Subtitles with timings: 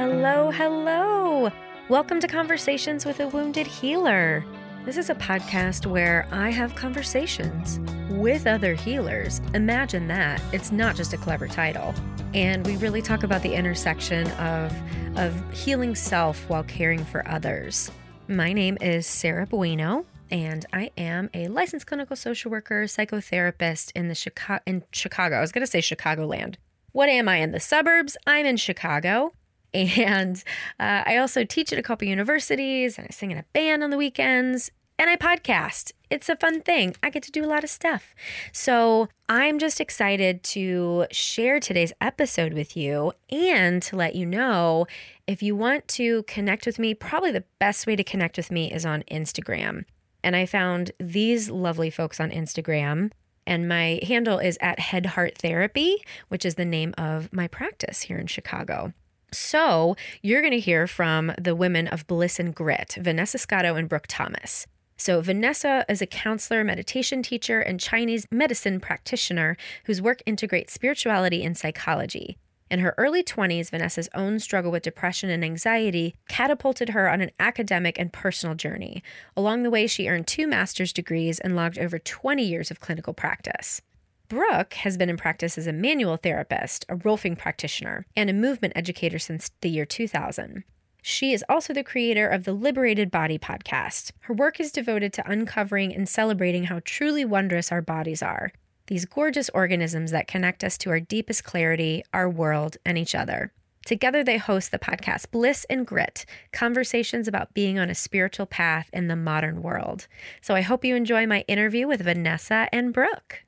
[0.00, 1.50] Hello, hello.
[1.90, 4.42] Welcome to Conversations with a Wounded Healer.
[4.86, 7.78] This is a podcast where I have conversations
[8.08, 9.42] with other healers.
[9.52, 10.40] Imagine that.
[10.54, 11.94] It's not just a clever title.
[12.32, 14.74] And we really talk about the intersection of,
[15.18, 17.90] of healing self while caring for others.
[18.26, 24.08] My name is Sarah Bueno, and I am a licensed clinical social worker, psychotherapist in
[24.08, 25.36] the Chicago in Chicago.
[25.36, 26.54] I was going to say Chicagoland.
[26.92, 28.16] What am I in the suburbs?
[28.26, 29.34] I'm in Chicago.
[30.00, 30.42] And
[30.78, 33.90] uh, I also teach at a couple universities, and I sing in a band on
[33.90, 35.92] the weekends, and I podcast.
[36.10, 36.94] It's a fun thing.
[37.02, 38.14] I get to do a lot of stuff.
[38.52, 44.86] So I'm just excited to share today's episode with you and to let you know
[45.26, 48.70] if you want to connect with me, probably the best way to connect with me
[48.70, 49.84] is on Instagram.
[50.22, 53.10] And I found these lovely folks on Instagram.
[53.46, 58.02] And my handle is at Head Heart Therapy, which is the name of my practice
[58.02, 58.92] here in Chicago.
[59.32, 63.88] So, you're going to hear from the women of Bliss and Grit, Vanessa Scotto and
[63.88, 64.66] Brooke Thomas.
[64.96, 71.42] So, Vanessa is a counselor, meditation teacher, and Chinese medicine practitioner whose work integrates spirituality
[71.42, 72.36] and psychology.
[72.70, 77.32] In her early 20s, Vanessa's own struggle with depression and anxiety catapulted her on an
[77.40, 79.02] academic and personal journey.
[79.36, 83.12] Along the way, she earned two master's degrees and logged over 20 years of clinical
[83.12, 83.82] practice.
[84.30, 88.74] Brooke has been in practice as a manual therapist, a Rolfing practitioner, and a movement
[88.76, 90.62] educator since the year 2000.
[91.02, 94.12] She is also the creator of the Liberated Body podcast.
[94.20, 98.52] Her work is devoted to uncovering and celebrating how truly wondrous our bodies are.
[98.86, 103.52] These gorgeous organisms that connect us to our deepest clarity, our world, and each other.
[103.84, 108.90] Together, they host the podcast Bliss and Grit conversations about being on a spiritual path
[108.92, 110.06] in the modern world.
[110.40, 113.42] So I hope you enjoy my interview with Vanessa and Brooke.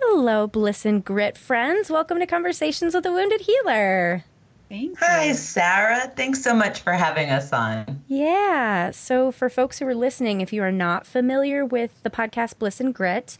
[0.00, 1.90] Hello, Bliss and Grit friends.
[1.90, 4.24] Welcome to Conversations with a Wounded Healer.
[4.68, 6.12] Thank Hi, Sarah.
[6.14, 8.02] Thanks so much for having us on.
[8.06, 8.90] Yeah.
[8.90, 12.80] So, for folks who are listening, if you are not familiar with the podcast Bliss
[12.80, 13.38] and Grit,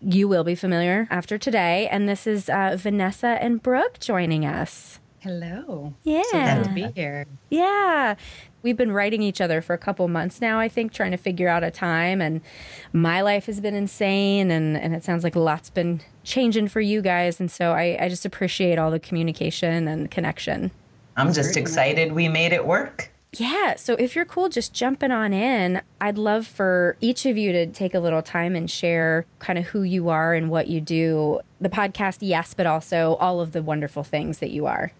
[0.00, 1.88] you will be familiar after today.
[1.88, 5.00] And this is uh, Vanessa and Brooke joining us.
[5.20, 5.94] Hello.
[6.04, 6.22] Yeah.
[6.22, 7.26] So glad to be here.
[7.50, 8.14] Yeah.
[8.62, 11.48] We've been writing each other for a couple months now, I think, trying to figure
[11.48, 12.20] out a time.
[12.20, 12.40] And
[12.92, 14.50] my life has been insane.
[14.50, 17.40] And, and it sounds like a lot's been changing for you guys.
[17.40, 20.70] And so I, I just appreciate all the communication and connection.
[21.16, 23.10] I'm just excited we made it work.
[23.34, 23.76] Yeah.
[23.76, 27.66] So if you're cool, just jumping on in, I'd love for each of you to
[27.66, 31.40] take a little time and share kind of who you are and what you do.
[31.60, 34.92] The podcast, yes, but also all of the wonderful things that you are.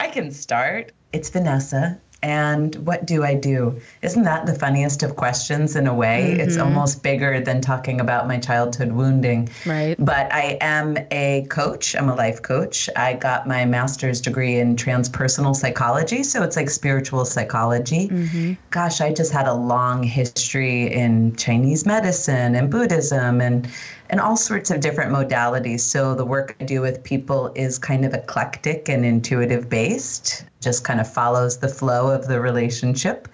[0.00, 0.92] I can start.
[1.12, 2.00] It's Vanessa.
[2.22, 3.80] And what do I do?
[4.02, 6.30] Isn't that the funniest of questions in a way?
[6.32, 6.40] Mm-hmm.
[6.40, 9.50] It's almost bigger than talking about my childhood wounding.
[9.66, 9.96] Right.
[9.98, 11.94] But I am a coach.
[11.94, 12.88] I'm a life coach.
[12.96, 16.22] I got my master's degree in transpersonal psychology.
[16.22, 18.08] So it's like spiritual psychology.
[18.08, 18.54] Mm-hmm.
[18.70, 23.68] Gosh, I just had a long history in Chinese medicine and Buddhism and
[24.10, 25.80] and all sorts of different modalities.
[25.80, 30.84] So the work I do with people is kind of eclectic and intuitive based, just
[30.84, 33.28] kind of follows the flow of the relationship.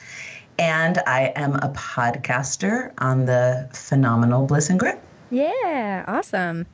[0.58, 5.00] And I am a podcaster on the phenomenal Bliss and Grit.
[5.30, 6.66] Yeah, awesome.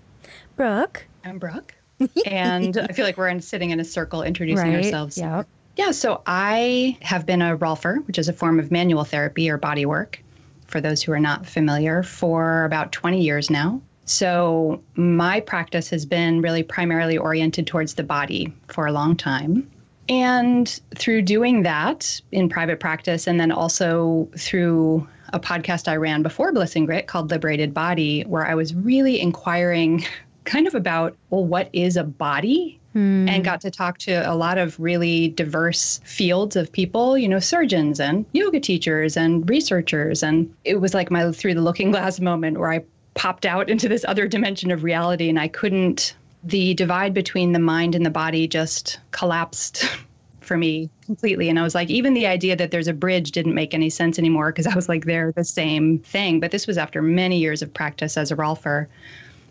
[0.56, 1.06] Brooke.
[1.24, 1.74] I'm Brooke.
[2.26, 4.84] and I feel like we're in, sitting in a circle introducing right.
[4.84, 5.18] ourselves.
[5.18, 5.44] Yeah.
[5.76, 9.58] Yeah, so I have been a Rolfer, which is a form of manual therapy or
[9.58, 10.20] body work
[10.66, 13.80] for those who are not familiar, for about 20 years now.
[14.08, 19.70] So, my practice has been really primarily oriented towards the body for a long time.
[20.08, 26.22] And through doing that in private practice, and then also through a podcast I ran
[26.22, 30.04] before Bliss and Grit called Liberated Body, where I was really inquiring
[30.44, 32.80] kind of about, well, what is a body?
[32.94, 33.28] Hmm.
[33.28, 37.38] And got to talk to a lot of really diverse fields of people, you know,
[37.38, 40.22] surgeons and yoga teachers and researchers.
[40.22, 42.84] And it was like my through the looking glass moment where I
[43.18, 46.14] popped out into this other dimension of reality and I couldn't
[46.44, 49.84] the divide between the mind and the body just collapsed
[50.40, 51.48] for me completely.
[51.48, 54.20] And I was like even the idea that there's a bridge didn't make any sense
[54.20, 56.38] anymore because I was like they're the same thing.
[56.38, 58.86] But this was after many years of practice as a rolfer.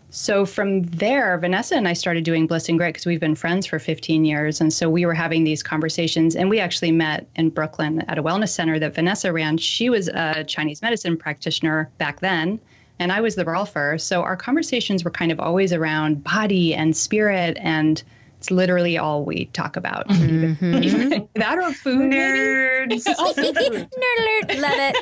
[0.08, 3.66] So from there Vanessa and I started doing Bliss and Grit because we've been friends
[3.66, 4.62] for 15 years.
[4.62, 8.22] And so we were having these conversations and we actually met in Brooklyn at a
[8.22, 9.58] wellness center that Vanessa ran.
[9.58, 12.60] She was a Chinese medicine practitioner back then
[12.98, 14.00] and I was the rolfer.
[14.00, 18.02] So our conversations were kind of always around body and spirit, and
[18.38, 20.08] it's literally all we talk about.
[20.08, 21.26] Mm-hmm.
[21.38, 22.12] that or food.
[22.12, 23.04] Nerds.
[23.04, 24.58] Nerd alert.
[24.58, 24.94] Love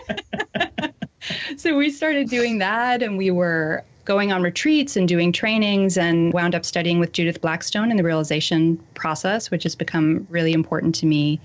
[0.54, 0.94] it.
[1.56, 6.32] so we started doing that, and we were going on retreats and doing trainings and
[6.32, 10.94] wound up studying with Judith Blackstone in the realization process, which has become really important
[10.96, 11.40] to me.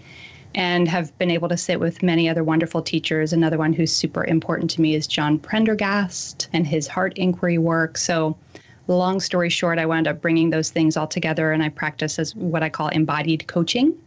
[0.54, 3.32] And have been able to sit with many other wonderful teachers.
[3.32, 7.98] Another one who's super important to me is John Prendergast and his heart inquiry work.
[7.98, 8.38] So,
[8.88, 12.36] long story short, I wound up bringing those things all together and I practice as
[12.36, 13.98] what I call embodied coaching,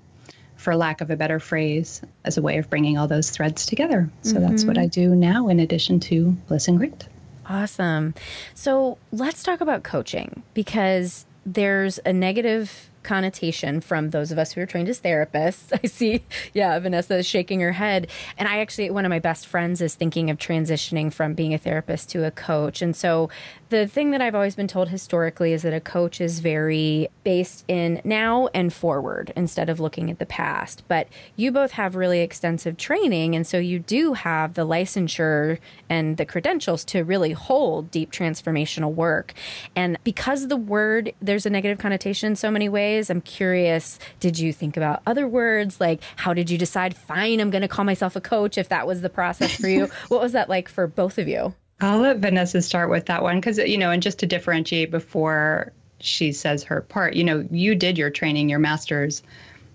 [0.56, 4.10] for lack of a better phrase, as a way of bringing all those threads together.
[4.22, 4.42] So mm-hmm.
[4.46, 7.08] that's what I do now, in addition to Bliss and Grit.
[7.46, 8.14] Awesome.
[8.54, 14.60] So let's talk about coaching because there's a negative connotation from those of us who
[14.60, 15.78] are trained as therapists.
[15.84, 18.08] I see, yeah, Vanessa is shaking her head.
[18.36, 21.58] And I actually, one of my best friends is thinking of transitioning from being a
[21.58, 22.82] therapist to a coach.
[22.82, 23.28] And so
[23.68, 27.64] the thing that I've always been told historically is that a coach is very based
[27.68, 30.84] in now and forward instead of looking at the past.
[30.88, 33.34] But you both have really extensive training.
[33.34, 35.58] And so you do have the licensure
[35.88, 39.34] and the credentials to really hold deep transformational work.
[39.74, 44.38] And because the word, there's a negative connotation in so many ways, I'm curious did
[44.38, 45.80] you think about other words?
[45.80, 48.86] Like, how did you decide, fine, I'm going to call myself a coach if that
[48.86, 49.86] was the process for you?
[50.08, 51.54] what was that like for both of you?
[51.80, 55.72] I'll let Vanessa start with that one because, you know, and just to differentiate before
[56.00, 59.22] she says her part, you know, you did your training, your master's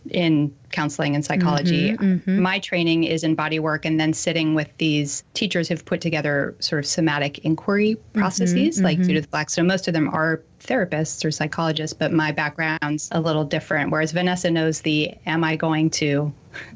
[0.10, 1.92] in counseling and psychology.
[1.92, 2.42] Mm-hmm, mm-hmm.
[2.42, 6.56] My training is in body work and then sitting with these teachers who've put together
[6.60, 9.68] sort of somatic inquiry mm-hmm, processes mm-hmm, like Judith Blackstone.
[9.68, 13.92] Most of them are therapists or psychologists, but my background's a little different.
[13.92, 16.34] Whereas Vanessa knows the am I going to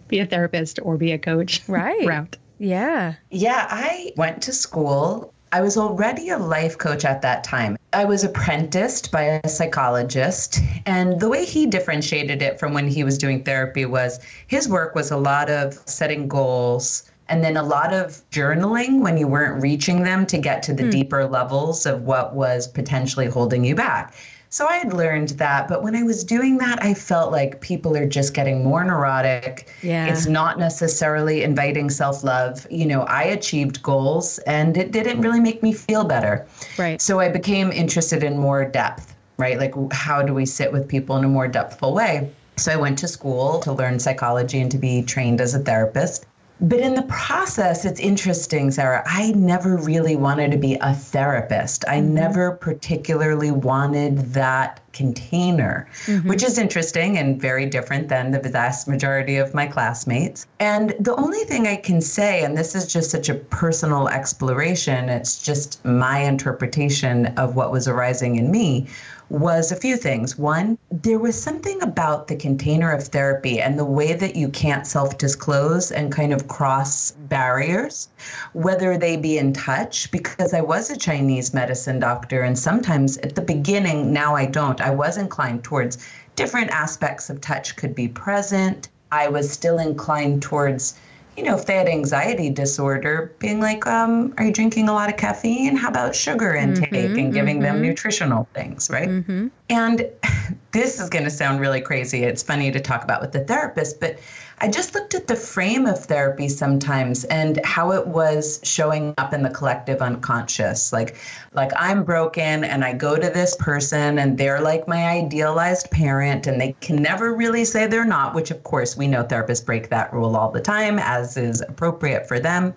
[0.07, 2.05] be a therapist or be a coach right.
[2.05, 2.37] route.
[2.59, 3.15] Yeah.
[3.29, 5.33] Yeah, I went to school.
[5.51, 7.77] I was already a life coach at that time.
[7.94, 13.03] I was apprenticed by a psychologist, and the way he differentiated it from when he
[13.03, 17.63] was doing therapy was his work was a lot of setting goals and then a
[17.63, 20.91] lot of journaling when you weren't reaching them to get to the mm.
[20.91, 24.13] deeper levels of what was potentially holding you back.
[24.53, 27.97] So I had learned that, but when I was doing that, I felt like people
[27.97, 29.67] are just getting more neurotic.
[29.81, 30.05] Yeah.
[30.05, 32.67] It's not necessarily inviting self love.
[32.69, 36.45] You know, I achieved goals and it didn't really make me feel better.
[36.77, 37.01] Right.
[37.01, 39.57] So I became interested in more depth, right?
[39.57, 42.29] Like, how do we sit with people in a more depthful way?
[42.57, 46.27] So I went to school to learn psychology and to be trained as a therapist.
[46.61, 49.03] But in the process, it's interesting, Sarah.
[49.05, 51.83] I never really wanted to be a therapist.
[51.88, 52.13] I mm-hmm.
[52.13, 56.29] never particularly wanted that container, mm-hmm.
[56.29, 60.45] which is interesting and very different than the vast majority of my classmates.
[60.59, 65.09] And the only thing I can say, and this is just such a personal exploration,
[65.09, 68.88] it's just my interpretation of what was arising in me,
[69.33, 70.38] was a few things.
[70.38, 74.85] One, there was something about the container of therapy and the way that you can't
[74.85, 78.09] self disclose and kind of cross barriers,
[78.53, 83.33] whether they be in touch, because I was a Chinese medicine doctor, and sometimes at
[83.33, 85.97] the beginning, now I don't, I was inclined towards
[86.36, 88.89] different aspects of touch could be present.
[89.12, 90.94] I was still inclined towards
[91.38, 95.09] you know, if they had anxiety disorder, being like, um, are you drinking a lot
[95.09, 95.75] of caffeine?
[95.75, 97.63] How about sugar intake mm-hmm, and giving mm-hmm.
[97.63, 99.09] them nutritional things, right?
[99.09, 99.47] Mm-hmm.
[99.69, 100.06] And
[100.71, 102.24] this is going to sound really crazy.
[102.24, 104.19] It's funny to talk about with the therapist, but
[104.63, 109.33] I just looked at the frame of therapy sometimes and how it was showing up
[109.33, 110.94] in the collective unconscious.
[110.94, 111.18] Like,
[111.51, 116.48] like I'm broken and I go to this person and they're like my idealized parent
[116.48, 119.89] and they can never really say they're not, which of course we know therapists break
[119.89, 122.74] that rule all the time, as is appropriate for them.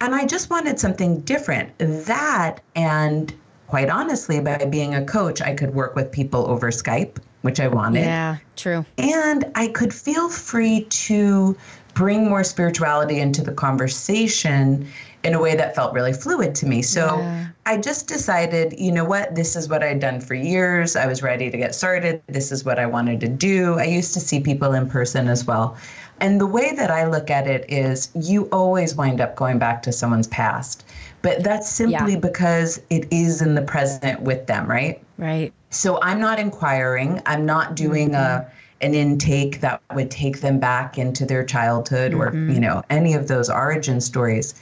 [0.00, 1.70] And I just wanted something different.
[1.78, 3.32] That and
[3.68, 7.68] quite honestly, by being a coach, I could work with people over Skype which I
[7.68, 8.04] wanted.
[8.04, 8.84] Yeah, true.
[8.98, 11.56] And I could feel free to
[11.94, 14.86] bring more spirituality into the conversation
[15.22, 16.80] in a way that felt really fluid to me.
[16.82, 17.48] So yeah.
[17.66, 20.96] I just decided, you know what, this is what I'd done for years.
[20.96, 22.22] I was ready to get started.
[22.26, 23.78] This is what I wanted to do.
[23.78, 25.76] I used to see people in person as well.
[26.20, 29.82] And the way that I look at it is you always wind up going back
[29.82, 30.84] to someone's past.
[31.22, 32.18] But that's simply yeah.
[32.18, 35.02] because it is in the present with them, right?
[35.18, 35.52] Right.
[35.70, 37.22] So I'm not inquiring.
[37.26, 38.46] I'm not doing mm-hmm.
[38.46, 38.50] a
[38.82, 42.48] an intake that would take them back into their childhood mm-hmm.
[42.48, 44.54] or you know any of those origin stories.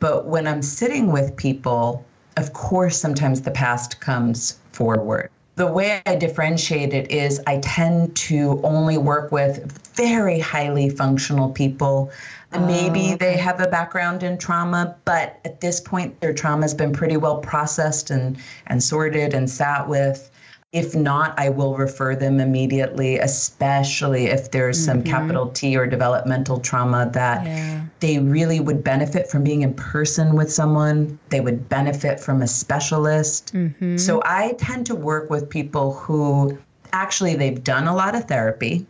[0.00, 2.04] But when I'm sitting with people,
[2.36, 5.30] of course sometimes the past comes forward.
[5.56, 11.50] The way I differentiate it is I tend to only work with very highly functional
[11.50, 12.10] people.
[12.52, 13.16] Oh, Maybe okay.
[13.16, 17.16] they have a background in trauma, but at this point, their trauma has been pretty
[17.16, 20.28] well processed and, and sorted and sat with
[20.74, 24.84] If not, I will refer them immediately, especially if there's mm-hmm.
[24.86, 27.84] some capital T or developmental trauma that yeah.
[28.00, 31.16] they really would benefit from being in person with someone.
[31.28, 33.54] They would benefit from a specialist.
[33.54, 33.98] Mm-hmm.
[33.98, 36.58] So I tend to work with people who
[36.92, 38.84] actually they've done a lot of therapy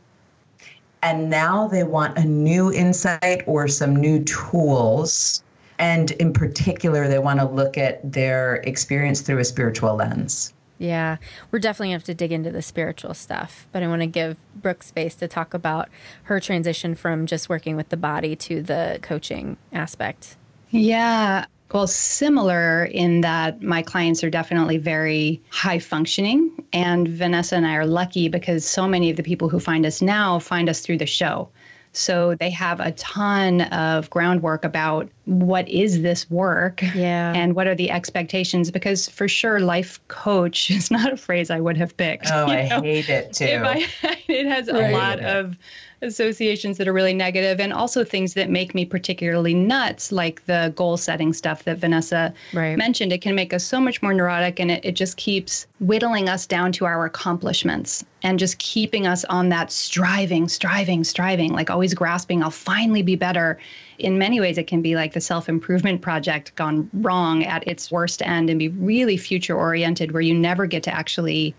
[1.03, 5.45] and now they want a new insight or some new tools
[5.79, 11.19] and in particular they want to look at their experience through a spiritual lens yeah,
[11.50, 14.37] we're definitely to have to dig into the spiritual stuff, but I want to give
[14.54, 15.88] Brooke space to talk about
[16.25, 20.37] her transition from just working with the body to the coaching aspect.
[20.71, 26.64] Yeah, well, similar in that my clients are definitely very high functioning.
[26.73, 30.00] And Vanessa and I are lucky because so many of the people who find us
[30.00, 31.49] now find us through the show.
[31.96, 37.32] So they have a ton of groundwork about what is this work yeah.
[37.34, 41.60] and what are the expectations because for sure life coach is not a phrase I
[41.60, 42.26] would have picked.
[42.30, 42.82] Oh, I know?
[42.82, 43.62] hate it too.
[43.64, 43.86] I,
[44.28, 45.56] it has a lot of
[46.04, 50.73] associations that are really negative and also things that make me particularly nuts like the
[50.76, 52.76] goal setting stuff that vanessa right.
[52.76, 56.28] mentioned it can make us so much more neurotic and it, it just keeps whittling
[56.28, 61.70] us down to our accomplishments and just keeping us on that striving striving striving like
[61.70, 63.58] always grasping i'll finally be better
[63.99, 68.23] in many ways it can be like the self-improvement project gone wrong at its worst
[68.23, 71.54] end and be really future oriented where you never get to actually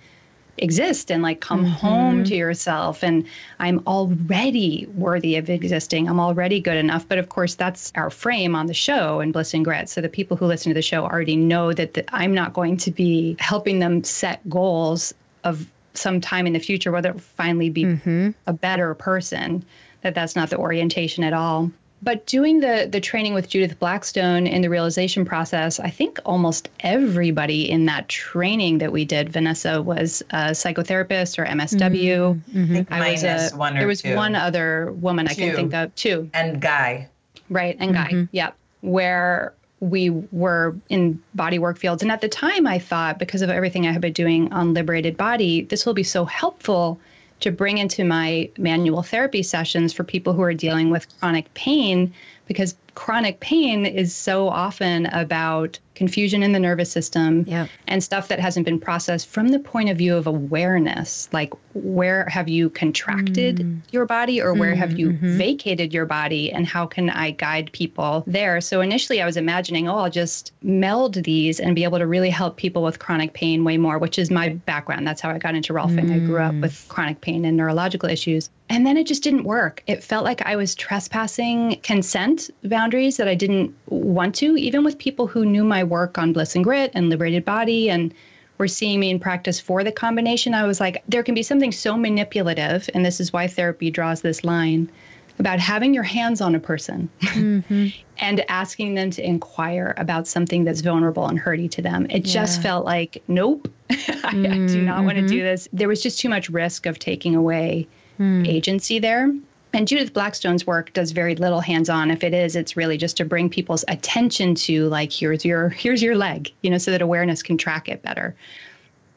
[0.58, 1.74] exist and like come mm-hmm.
[1.74, 3.04] home to yourself.
[3.04, 3.26] And
[3.60, 6.08] i'm already worthy of existing.
[6.08, 7.08] I'm already good enough.
[7.08, 9.90] But of course that's our frame on the show and bliss and grit.
[9.90, 12.78] So the people who listen to the show already know that the, i'm not going
[12.78, 17.70] to be helping them set goals of some time in the future whether it finally
[17.70, 18.32] be mm-hmm.
[18.48, 19.64] a better person
[20.02, 21.72] that that's not the orientation at all
[22.02, 26.70] but doing the the training with Judith Blackstone in the realization process, I think almost
[26.80, 32.42] everybody in that training that we did, Vanessa was a psychotherapist or MSW.
[32.54, 32.94] Mm-hmm.
[32.94, 34.16] I, I was a, one there was two.
[34.16, 35.32] one other woman two.
[35.32, 36.30] I can think of, two.
[36.34, 37.10] And Guy.
[37.50, 38.22] Right, and mm-hmm.
[38.22, 38.28] Guy.
[38.32, 38.56] Yep.
[38.82, 42.02] Where we were in body work fields.
[42.02, 45.18] And at the time, I thought, because of everything I had been doing on liberated
[45.18, 47.00] body, this will be so helpful
[47.46, 52.12] to bring into my manual therapy sessions for people who are dealing with chronic pain
[52.48, 57.70] because chronic pain is so often about confusion in the nervous system yep.
[57.88, 62.26] and stuff that hasn't been processed from the point of view of awareness like where
[62.26, 63.82] have you contracted mm.
[63.92, 65.38] your body or where mm, have you mm-hmm.
[65.38, 69.88] vacated your body and how can i guide people there so initially i was imagining
[69.88, 73.64] oh i'll just meld these and be able to really help people with chronic pain
[73.64, 76.16] way more which is my background that's how i got into rolfing mm.
[76.16, 76.62] i grew up mm.
[76.62, 80.42] with chronic pain and neurological issues and then it just didn't work it felt like
[80.42, 82.85] i was trespassing consent boundaries
[83.18, 86.64] that i didn't want to even with people who knew my work on Bliss and
[86.64, 88.14] Grit and Liberated Body and
[88.58, 91.72] were seeing me in practice for the combination, I was like, there can be something
[91.72, 94.90] so manipulative, and this is why therapy draws this line
[95.38, 97.88] about having your hands on a person mm-hmm.
[98.20, 102.06] and asking them to inquire about something that's vulnerable and hurty to them.
[102.10, 102.34] It yeah.
[102.34, 104.46] just felt like, nope, I, mm-hmm.
[104.46, 105.46] I, do not want to do mm-hmm.
[105.46, 105.68] this.
[105.74, 107.88] There was just too much risk of taking away
[108.18, 108.48] mm.
[108.48, 109.34] agency there.
[109.76, 112.10] And Judith Blackstone's work does very little hands-on.
[112.10, 116.02] If it is, it's really just to bring people's attention to like here's your here's
[116.02, 118.38] your leg, you know, so that awareness can track it better.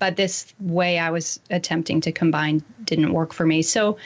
[0.00, 3.62] But this way I was attempting to combine didn't work for me.
[3.62, 3.98] So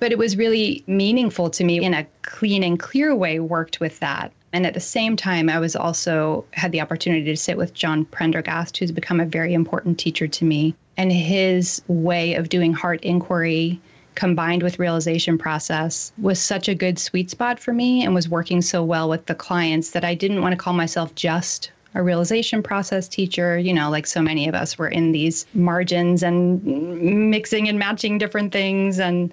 [0.00, 4.00] but it was really meaningful to me in a clean and clear way worked with
[4.00, 4.32] that.
[4.52, 8.04] And at the same time, I was also had the opportunity to sit with John
[8.04, 10.74] Prendergast, who's become a very important teacher to me.
[10.96, 13.80] And his way of doing heart inquiry
[14.14, 18.62] combined with realization process was such a good sweet spot for me and was working
[18.62, 22.62] so well with the clients that I didn't want to call myself just a realization
[22.62, 23.58] process teacher.
[23.58, 28.18] You know, like so many of us were in these margins and mixing and matching
[28.18, 29.00] different things.
[29.00, 29.32] And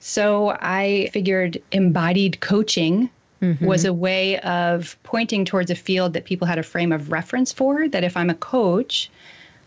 [0.00, 3.66] so I figured embodied coaching Mm-hmm.
[3.66, 7.52] was a way of pointing towards a field that people had a frame of reference
[7.52, 7.86] for.
[7.86, 9.10] That if I'm a coach,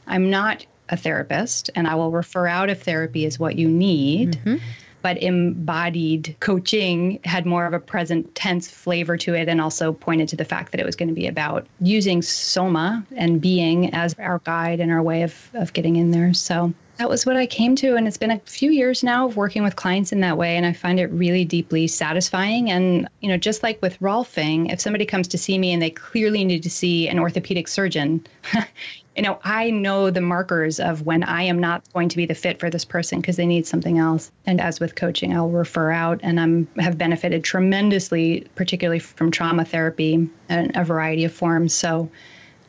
[0.07, 4.37] I'm not a therapist, and I will refer out if therapy is what you need.
[4.37, 4.57] Mm-hmm.
[5.03, 10.27] But embodied coaching had more of a present tense flavor to it and also pointed
[10.29, 14.15] to the fact that it was going to be about using soma and being as
[14.19, 16.33] our guide and our way of, of getting in there.
[16.33, 17.95] So that was what I came to.
[17.95, 20.57] And it's been a few years now of working with clients in that way.
[20.57, 22.71] And I find it really deeply satisfying.
[22.71, 25.91] And, you know, just like with Rolfing, if somebody comes to see me and they
[25.91, 28.25] clearly need to see an orthopedic surgeon,
[29.17, 32.35] you know, I know the markers of when I am not going to be the
[32.35, 34.31] fit for this person because they need something else.
[34.45, 39.65] And as with coaching, I'll refer out and I'm have benefited tremendously, particularly from trauma
[39.65, 41.73] therapy in a variety of forms.
[41.73, 42.11] So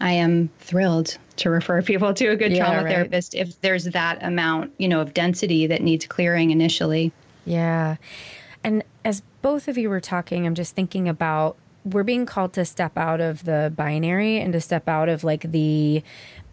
[0.00, 2.94] I am thrilled to refer people to a good Yeah, trauma right.
[2.94, 7.12] therapist if there's that amount, you know, of density that needs clearing initially.
[7.44, 7.96] Yeah.
[8.64, 11.56] And as both of you were talking, I'm just thinking about
[11.92, 15.50] we're being called to step out of the binary and to step out of like
[15.50, 16.02] the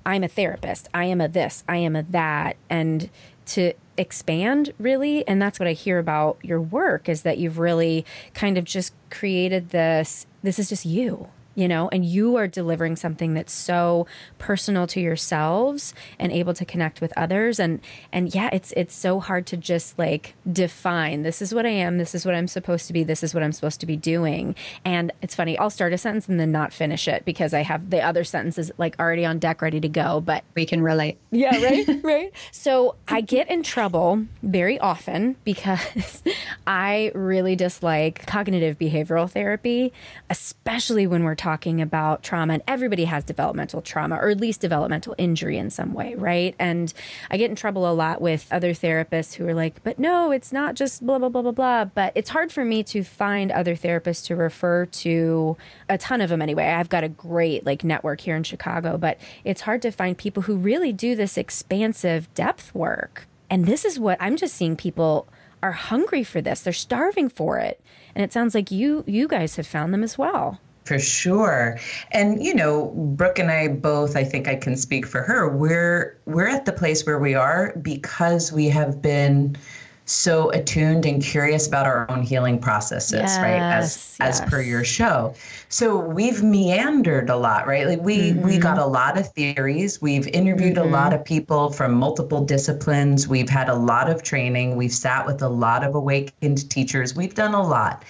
[0.06, 3.10] I'm a therapist, I am a this, I am a that, and
[3.48, 5.28] to expand really.
[5.28, 8.94] And that's what I hear about your work is that you've really kind of just
[9.10, 14.06] created this this is just you you know and you are delivering something that's so
[14.38, 17.80] personal to yourselves and able to connect with others and
[18.12, 21.98] and yeah it's it's so hard to just like define this is what i am
[21.98, 24.54] this is what i'm supposed to be this is what i'm supposed to be doing
[24.84, 27.90] and it's funny i'll start a sentence and then not finish it because i have
[27.90, 31.18] the other sentences like already on deck ready to go but We can relate.
[31.32, 32.32] yeah, right, right.
[32.52, 36.24] So I get in trouble very often because
[36.68, 39.94] I really dislike cognitive behavioral therapy,
[40.30, 42.54] especially when we're talking about trauma.
[42.56, 46.56] And everybody has developmental trauma or at least developmental injury in some way, right?
[46.60, 46.94] And
[47.30, 50.52] I get in trouble a lot with other therapists who are like, but no, it's
[50.52, 51.86] not just blah, blah, blah, blah, blah.
[51.86, 55.58] But it's hard for me to find other therapists to refer to,
[55.90, 56.66] a ton of them anyway.
[56.66, 60.44] I've got a great like network here in Chicago, but it's hard to find people
[60.44, 63.28] who really do this expansive depth work.
[63.50, 65.28] And this is what I'm just seeing people
[65.62, 66.62] are hungry for this.
[66.62, 67.82] They're starving for it.
[68.14, 70.60] And it sounds like you you guys have found them as well.
[70.86, 71.80] For sure.
[72.12, 75.50] And you know, Brooke and I both, I think I can speak for her.
[75.50, 79.58] We're we're at the place where we are because we have been
[80.06, 83.60] so attuned and curious about our own healing processes, right?
[83.60, 85.34] As Yes, as per your show.
[85.68, 87.86] So we've meandered a lot, right?
[87.88, 88.60] Like we we mm-hmm.
[88.60, 90.02] got a lot of theories.
[90.02, 90.94] We've interviewed a mm-hmm.
[90.94, 93.28] lot of people from multiple disciplines.
[93.28, 94.78] We've had a lot of training.
[94.78, 97.16] We've sat with a lot of awakened teachers.
[97.16, 98.04] We've done a lot.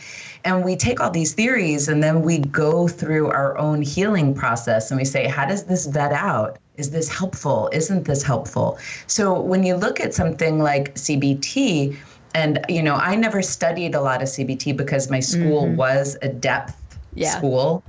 [0.46, 4.92] And we take all these theories and then we go through our own healing process
[4.92, 6.60] and we say, how does this vet out?
[6.78, 7.70] Is this helpful?
[7.74, 8.78] Isn't this helpful?
[9.08, 11.98] So when you look at something like CBT,
[12.36, 15.78] and you know, I never studied a lot of CBT because my school mm-hmm.
[15.78, 17.30] was a depth Yeah.
[17.30, 17.82] school.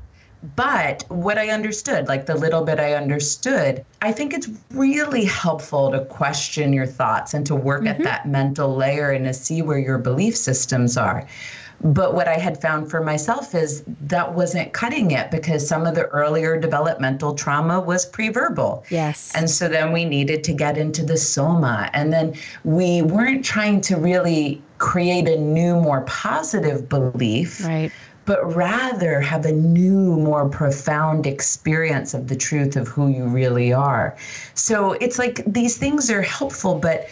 [0.55, 5.91] But what I understood, like the little bit I understood, I think it's really helpful
[5.91, 8.05] to question your thoughts and to work at mm-hmm.
[8.05, 11.27] that mental layer and to see where your belief systems are.
[11.83, 15.95] But what I had found for myself is that wasn't cutting it because some of
[15.95, 18.85] the earlier developmental trauma was pre-verbal.
[18.91, 19.33] Yes.
[19.35, 21.91] And so then we needed to get into the soma.
[21.93, 27.93] And then we weren't trying to really create a new, more positive belief right.
[28.25, 33.73] but rather have a new, more profound experience of the truth of who you really
[33.73, 34.17] are.
[34.55, 37.09] So it's like these things are helpful, but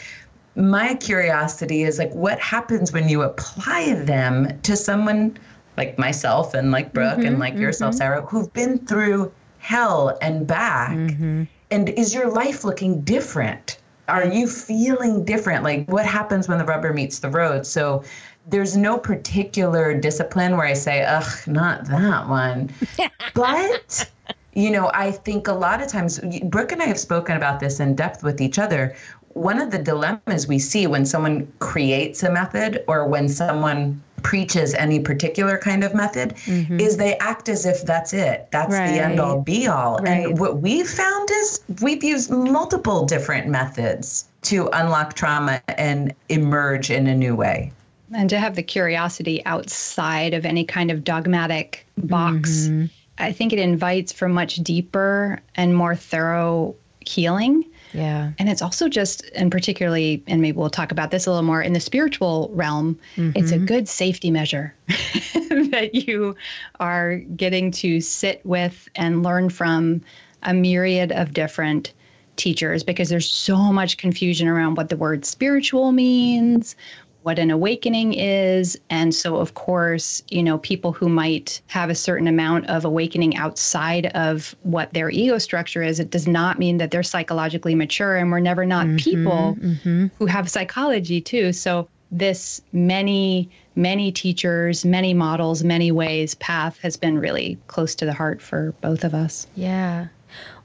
[0.57, 5.37] my curiosity is like, what happens when you apply them to someone
[5.77, 7.99] like myself and like Brooke and mm-hmm, like yourself, mm-hmm.
[7.99, 10.93] Sarah, who've been through hell and back?
[10.93, 11.45] Mm-hmm.
[11.71, 13.79] And is your life looking different?
[14.07, 15.65] Are you feeling different?
[15.65, 17.67] Like, what happens when the rubber meets the road?
[17.67, 18.05] So,
[18.47, 22.71] there's no particular discipline where I say, ugh, not that one.
[23.35, 24.11] but,
[24.53, 27.81] you know, I think a lot of times, Brooke and I have spoken about this
[27.81, 28.95] in depth with each other.
[29.35, 34.75] One of the dilemmas we see when someone creates a method or when someone preaches
[34.75, 36.81] any particular kind of method mm-hmm.
[36.81, 38.49] is they act as if that's it.
[38.51, 39.99] That's the end all be all.
[39.99, 40.27] Right.
[40.27, 46.91] And what we've found is we've used multiple different methods to unlock trauma and emerge
[46.91, 47.73] in a new way.
[48.13, 52.87] and to have the curiosity outside of any kind of dogmatic box mm-hmm.
[53.19, 57.65] i think it invites for much deeper and more thorough healing
[57.95, 58.33] Yeah.
[58.39, 61.63] and it's also just and particularly and maybe we'll talk about this a little more
[61.63, 63.67] in the spiritual realm it's a mm-hmm.
[63.67, 66.37] good safety measure that you
[66.81, 70.03] are getting to sit with and learn from
[70.43, 71.93] a myriad of different
[72.37, 76.77] teachers because there's so much confusion around what the word spiritual means
[77.25, 78.79] what an awakening is.
[78.91, 83.39] And so, of course, you know, people who might have a certain amount of awakening
[83.39, 88.15] outside of what their ego structure is, it does not mean that they're psychologically mature.
[88.15, 90.09] And we're never not mm-hmm, people mm-hmm.
[90.19, 91.55] who have psychology too.
[91.55, 98.05] So, this many, many teachers, many models, many ways path has been really close to
[98.05, 99.47] the heart for both of us.
[99.57, 100.09] Yeah.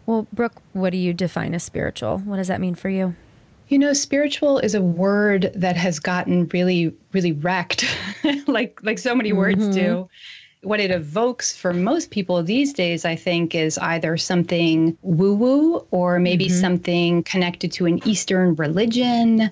[0.05, 2.17] Well, Brooke, what do you define as spiritual?
[2.17, 3.15] What does that mean for you?
[3.69, 7.85] You know, spiritual is a word that has gotten really, really wrecked,
[8.47, 9.71] like like so many words mm-hmm.
[9.71, 10.09] do.
[10.63, 16.19] What it evokes for most people these days, I think, is either something woo-woo or
[16.19, 16.59] maybe mm-hmm.
[16.59, 19.51] something connected to an Eastern religion.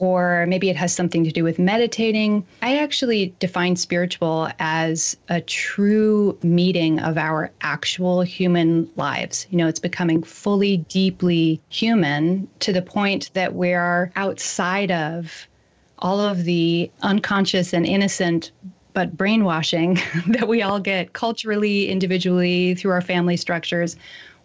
[0.00, 2.46] Or maybe it has something to do with meditating.
[2.62, 9.46] I actually define spiritual as a true meeting of our actual human lives.
[9.50, 15.46] You know, it's becoming fully, deeply human to the point that we are outside of
[15.98, 18.52] all of the unconscious and innocent
[18.92, 19.94] but brainwashing
[20.28, 23.96] that we all get culturally, individually, through our family structures.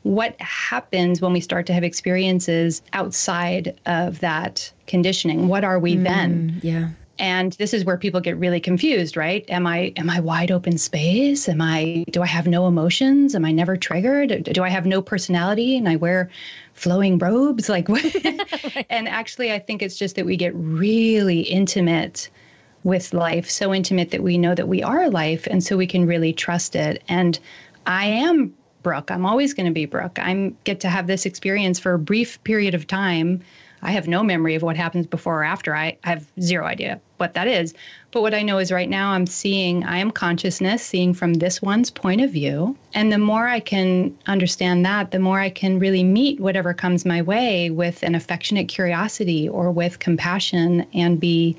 [0.06, 5.48] What happens when we start to have experiences outside of that conditioning?
[5.48, 6.60] What are we mm, then?
[6.62, 6.90] Yeah.
[7.18, 9.44] And this is where people get really confused, right?
[9.50, 11.50] Am I am I wide open space?
[11.50, 13.34] Am I do I have no emotions?
[13.34, 14.44] Am I never triggered?
[14.44, 16.30] Do I have no personality and I wear
[16.74, 17.68] flowing robes?
[17.76, 18.06] Like what?
[18.92, 22.30] and actually I think it's just that we get really intimate
[22.84, 26.06] with life, so intimate that we know that we are life and so we can
[26.06, 27.02] really trust it.
[27.08, 27.40] And
[27.88, 28.54] I am
[28.86, 29.10] Brooke.
[29.10, 30.20] I'm always going to be Brooke.
[30.20, 33.42] I get to have this experience for a brief period of time
[33.86, 35.76] I have no memory of what happens before or after.
[35.76, 37.76] I, I have zero idea what that is.
[38.10, 41.62] But what I know is right now I'm seeing, I am consciousness, seeing from this
[41.62, 42.76] one's point of view.
[42.96, 47.06] And the more I can understand that, the more I can really meet whatever comes
[47.06, 51.56] my way with an affectionate curiosity or with compassion and be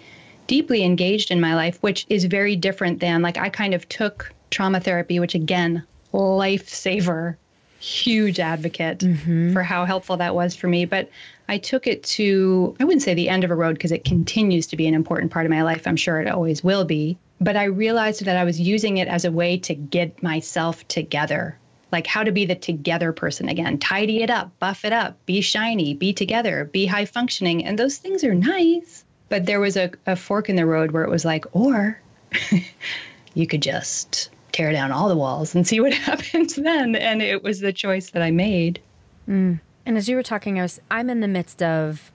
[0.49, 4.33] deeply engaged in my life, which is very different than like I kind of took
[4.51, 5.85] trauma therapy, which again,
[6.17, 7.37] lifesaver
[7.79, 9.53] huge advocate mm-hmm.
[9.53, 10.85] for how helpful that was for me.
[10.85, 11.11] But
[11.49, 14.67] I took it to, I wouldn't say the end of a road because it continues
[14.69, 15.87] to be an important part of my life.
[15.87, 17.19] I'm sure it always will be.
[17.41, 21.59] But I realized that I was using it as a way to get myself together.
[21.93, 23.79] Like how to be the together person again.
[23.79, 27.65] Tidy it up, buff it up, be shiny, be together, be high functioning.
[27.65, 29.05] And those things are nice.
[29.29, 32.01] But there was a, a fork in the road where it was like, or
[33.35, 36.97] you could just tear down all the walls and see what happens then.
[36.97, 38.81] And it was the choice that I made.
[39.29, 39.61] Mm.
[39.85, 42.11] And as you were talking, I was I'm in the midst of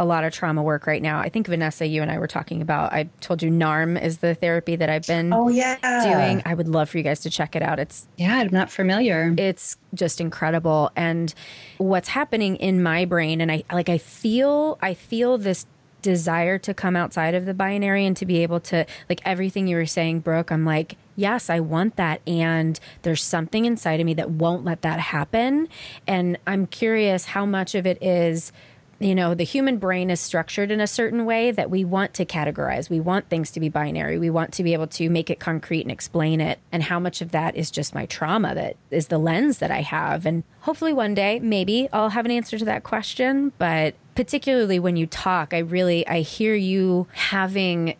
[0.00, 1.18] a lot of trauma work right now.
[1.18, 2.92] I think Vanessa, you and I were talking about.
[2.92, 6.42] I told you NARM is the therapy that I've been oh yeah doing.
[6.46, 7.80] I would love for you guys to check it out.
[7.80, 9.34] It's yeah, I'm not familiar.
[9.36, 11.34] It's just incredible, and
[11.78, 15.66] what's happening in my brain, and I like I feel I feel this
[16.00, 19.74] desire to come outside of the binary and to be able to like everything you
[19.74, 24.14] were saying brooke i'm like yes i want that and there's something inside of me
[24.14, 25.68] that won't let that happen
[26.06, 28.52] and i'm curious how much of it is
[29.00, 32.24] you know, the human brain is structured in a certain way that we want to
[32.24, 32.90] categorize.
[32.90, 34.18] We want things to be binary.
[34.18, 36.58] We want to be able to make it concrete and explain it.
[36.72, 39.82] And how much of that is just my trauma that is the lens that I
[39.82, 40.26] have.
[40.26, 43.52] And hopefully one day, maybe I'll have an answer to that question.
[43.58, 47.94] But particularly when you talk, I really, I hear you having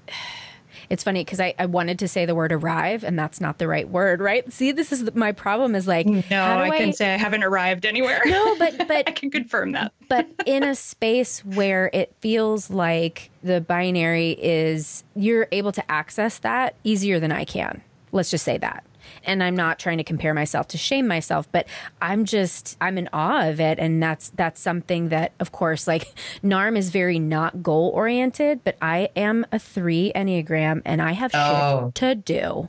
[0.90, 3.68] it's funny because I, I wanted to say the word arrive and that's not the
[3.68, 4.50] right word, right?
[4.52, 7.84] See, this is my problem is like, no, I, I can say I haven't arrived
[7.84, 8.22] anywhere.
[8.24, 9.92] No, but, but I can confirm that.
[10.08, 16.38] but in a space where it feels like the binary is, you're able to access
[16.38, 17.82] that easier than I can.
[18.12, 18.84] Let's just say that
[19.28, 21.68] and I'm not trying to compare myself to shame myself, but
[22.00, 26.12] I'm just I'm in awe of it and that's that's something that of course like
[26.42, 31.30] NARM is very not goal oriented, but I am a 3 Enneagram and I have
[31.34, 31.86] oh.
[31.86, 32.66] shit to do.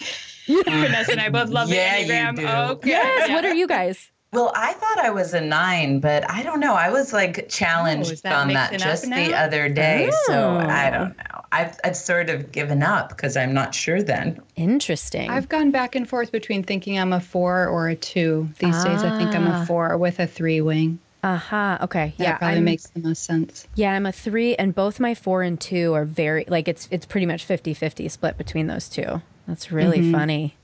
[0.65, 2.69] Vanessa and I both love yeah, the Enneagram.
[2.71, 2.89] Okay.
[2.89, 4.11] Yes, what are you guys?
[4.31, 6.75] Well, I thought I was a nine, but I don't know.
[6.75, 10.11] I was like challenged oh, that on that just the other day.
[10.13, 10.23] Oh.
[10.27, 11.41] So I don't know.
[11.51, 14.39] I've, I've sort of given up because I'm not sure then.
[14.55, 15.31] Interesting.
[15.31, 18.49] I've gone back and forth between thinking I'm a four or a two.
[18.59, 18.83] These ah.
[18.83, 19.65] days, I think I'm a ah.
[19.65, 20.99] four with a three wing.
[21.23, 21.73] Aha.
[21.73, 21.85] Uh-huh.
[21.85, 22.13] Okay.
[22.17, 22.37] That yeah.
[22.37, 23.67] Probably I'm, makes the most sense.
[23.73, 27.05] Yeah, I'm a three, and both my four and two are very like it's it's
[27.05, 29.21] pretty much 50-50 split between those two.
[29.47, 30.11] That's really mm-hmm.
[30.11, 30.55] funny.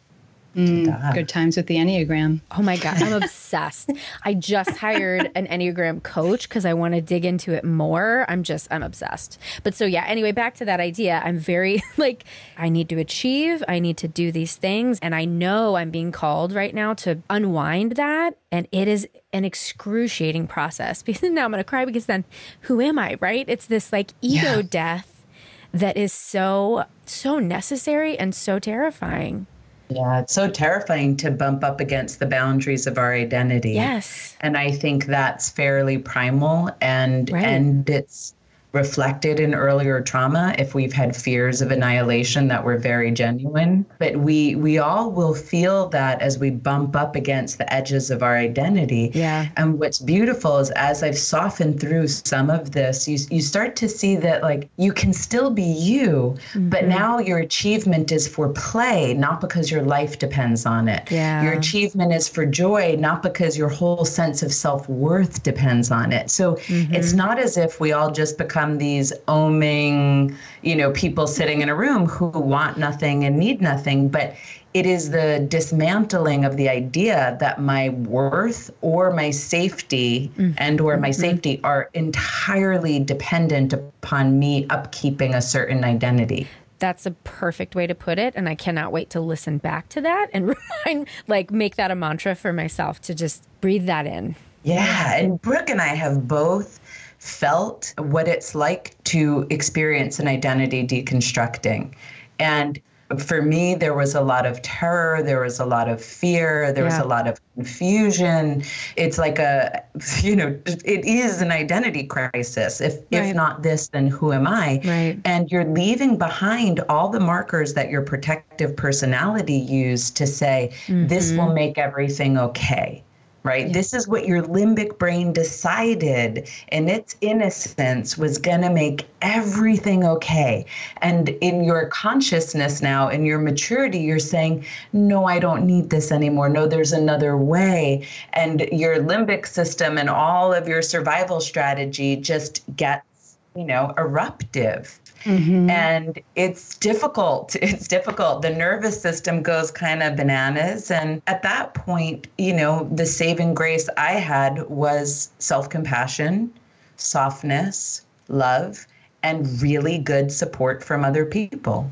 [0.55, 2.39] Mm, good times with the Enneagram.
[2.57, 3.91] Oh my God, I'm obsessed.
[4.23, 8.25] I just hired an Enneagram coach because I want to dig into it more.
[8.29, 9.37] I'm just, I'm obsessed.
[9.63, 11.21] But so, yeah, anyway, back to that idea.
[11.25, 12.23] I'm very like,
[12.57, 14.97] I need to achieve, I need to do these things.
[15.01, 18.37] And I know I'm being called right now to unwind that.
[18.49, 22.23] And it is an excruciating process because now I'm going to cry because then
[22.61, 23.43] who am I, right?
[23.49, 24.61] It's this like ego yeah.
[24.69, 25.25] death
[25.73, 29.47] that is so, so necessary and so terrifying.
[29.89, 33.73] Yeah, it's so terrifying to bump up against the boundaries of our identity.
[33.73, 34.35] Yes.
[34.41, 37.45] And I think that's fairly primal and right.
[37.45, 38.33] and it's
[38.75, 43.85] reflected in earlier trauma if we've had fears of annihilation that were very genuine.
[43.99, 48.21] But we we all will feel that as we bump up against the edges of
[48.21, 49.11] our identity.
[49.13, 49.47] Yeah.
[49.57, 53.87] And what's beautiful is as i've softened through some of this you, you start to
[53.87, 56.69] see that like you can still be you mm-hmm.
[56.69, 61.09] but now your achievement is for play not because your life depends on it.
[61.11, 61.43] Yeah.
[61.43, 66.29] Your achievement is for joy not because your whole sense of self-worth depends on it.
[66.29, 66.93] So mm-hmm.
[66.93, 71.61] it's not as if we all just become become these oming, you know, people sitting
[71.61, 74.09] in a room who want nothing and need nothing.
[74.09, 74.35] But
[74.73, 80.51] it is the dismantling of the idea that my worth or my safety mm-hmm.
[80.57, 81.21] and or my mm-hmm.
[81.21, 86.47] safety are entirely dependent upon me upkeeping a certain identity
[86.77, 90.01] that's a perfect way to put it and i cannot wait to listen back to
[90.01, 90.53] that and
[90.85, 95.41] remind like make that a mantra for myself to just breathe that in yeah and
[95.41, 96.81] brooke and i have both
[97.25, 101.93] felt what it's like to experience an identity deconstructing
[102.39, 102.79] and
[103.19, 106.83] for me, there was a lot of terror, there was a lot of fear, there
[106.83, 106.97] yeah.
[106.97, 108.63] was a lot of confusion.
[108.95, 109.83] It's like a,
[110.21, 112.81] you know, it is an identity crisis.
[112.81, 113.05] If right.
[113.11, 114.81] if not this, then who am I?
[114.83, 115.19] Right.
[115.23, 121.07] And you're leaving behind all the markers that your protective personality used to say mm-hmm.
[121.07, 123.03] this will make everything okay
[123.45, 123.67] right?
[123.67, 123.73] Yeah.
[123.73, 130.03] This is what your limbic brain decided in its innocence was going to make everything
[130.03, 130.65] okay.
[130.97, 136.11] And in your consciousness now, in your maturity, you're saying, no, I don't need this
[136.11, 136.49] anymore.
[136.49, 138.07] No, there's another way.
[138.33, 144.99] And your limbic system and all of your survival strategy just gets, you know, eruptive.
[145.23, 145.69] Mm-hmm.
[145.69, 147.55] And it's difficult.
[147.65, 148.41] It's difficult.
[148.41, 150.91] The nervous system goes kind of bananas.
[150.91, 156.53] And at that point, you know, the saving grace I had was self compassion,
[156.97, 158.85] softness, love,
[159.23, 161.91] and really good support from other people.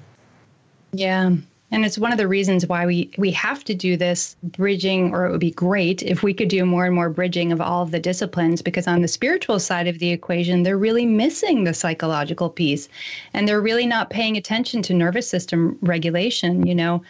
[0.91, 1.31] Yeah.
[1.73, 5.25] And it's one of the reasons why we we have to do this bridging, or
[5.25, 7.89] it would be great if we could do more and more bridging of all of
[7.89, 12.51] the disciplines, because on the spiritual side of the equation, they're really missing the psychological
[12.51, 12.89] piece,
[13.33, 16.67] and they're really not paying attention to nervous system regulation.
[16.67, 17.03] You know,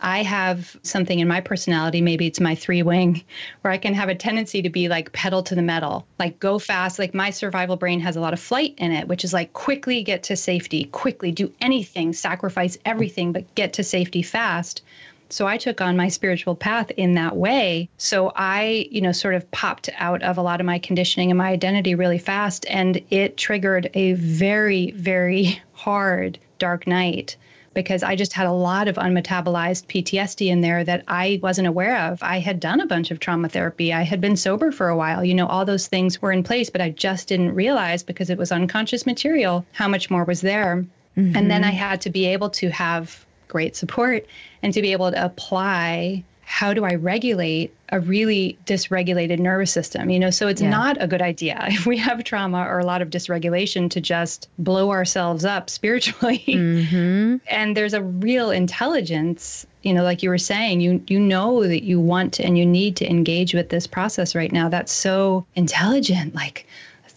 [0.00, 3.24] I have something in my personality, maybe it's my three wing,
[3.62, 6.58] where I can have a tendency to be like pedal to the metal, like go
[6.58, 6.98] fast.
[6.98, 10.02] Like my survival brain has a lot of flight in it, which is like quickly
[10.02, 14.82] get to safety, quickly do anything, sacrifice everything, but get to safety fast.
[15.30, 17.90] So I took on my spiritual path in that way.
[17.98, 21.36] So I, you know, sort of popped out of a lot of my conditioning and
[21.36, 22.64] my identity really fast.
[22.70, 27.36] And it triggered a very, very hard dark night
[27.78, 31.96] because I just had a lot of unmetabolized PTSD in there that I wasn't aware
[32.10, 32.20] of.
[32.24, 33.92] I had done a bunch of trauma therapy.
[33.92, 35.24] I had been sober for a while.
[35.24, 38.38] You know, all those things were in place, but I just didn't realize because it
[38.38, 40.84] was unconscious material how much more was there.
[41.16, 41.36] Mm-hmm.
[41.36, 44.26] And then I had to be able to have great support
[44.60, 50.10] and to be able to apply how do I regulate a really dysregulated nervous system?
[50.10, 50.70] You know, so it's yeah.
[50.70, 54.48] not a good idea if we have trauma or a lot of dysregulation to just
[54.58, 56.44] blow ourselves up spiritually.
[56.46, 57.36] Mm-hmm.
[57.48, 61.82] and there's a real intelligence, you know, like you were saying, you you know that
[61.82, 64.68] you want and you need to engage with this process right now.
[64.68, 66.34] That's so intelligent.
[66.34, 66.66] Like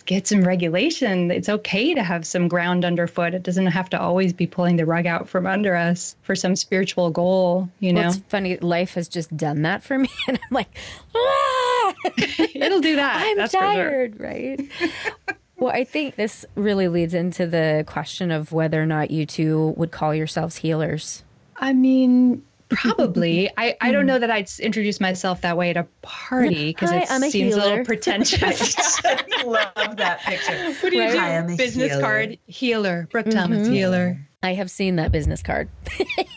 [0.05, 1.31] get some regulation.
[1.31, 3.33] It's okay to have some ground underfoot.
[3.33, 6.55] It doesn't have to always be pulling the rug out from under us for some
[6.55, 8.01] spiritual goal, you know?
[8.01, 8.57] Well, it's funny.
[8.57, 10.09] Life has just done that for me.
[10.27, 10.69] And I'm like,
[11.15, 11.93] ah!
[12.55, 13.35] it'll do that.
[13.37, 14.27] I'm tired, sure.
[14.27, 14.69] right?
[15.57, 19.73] well, I think this really leads into the question of whether or not you two
[19.77, 21.23] would call yourselves healers.
[21.57, 23.49] I mean, Probably.
[23.57, 27.07] I, I don't know that I'd introduce myself that way at a party because it
[27.07, 27.61] seems healer.
[27.61, 28.99] a little pretentious.
[29.05, 30.71] I love that picture.
[30.81, 31.11] What do you right?
[31.11, 31.19] do?
[31.19, 32.01] I'm business healer.
[32.01, 33.07] card healer.
[33.11, 33.37] Brooke mm-hmm.
[33.37, 34.25] Thomas healer.
[34.41, 35.69] I have seen that business card.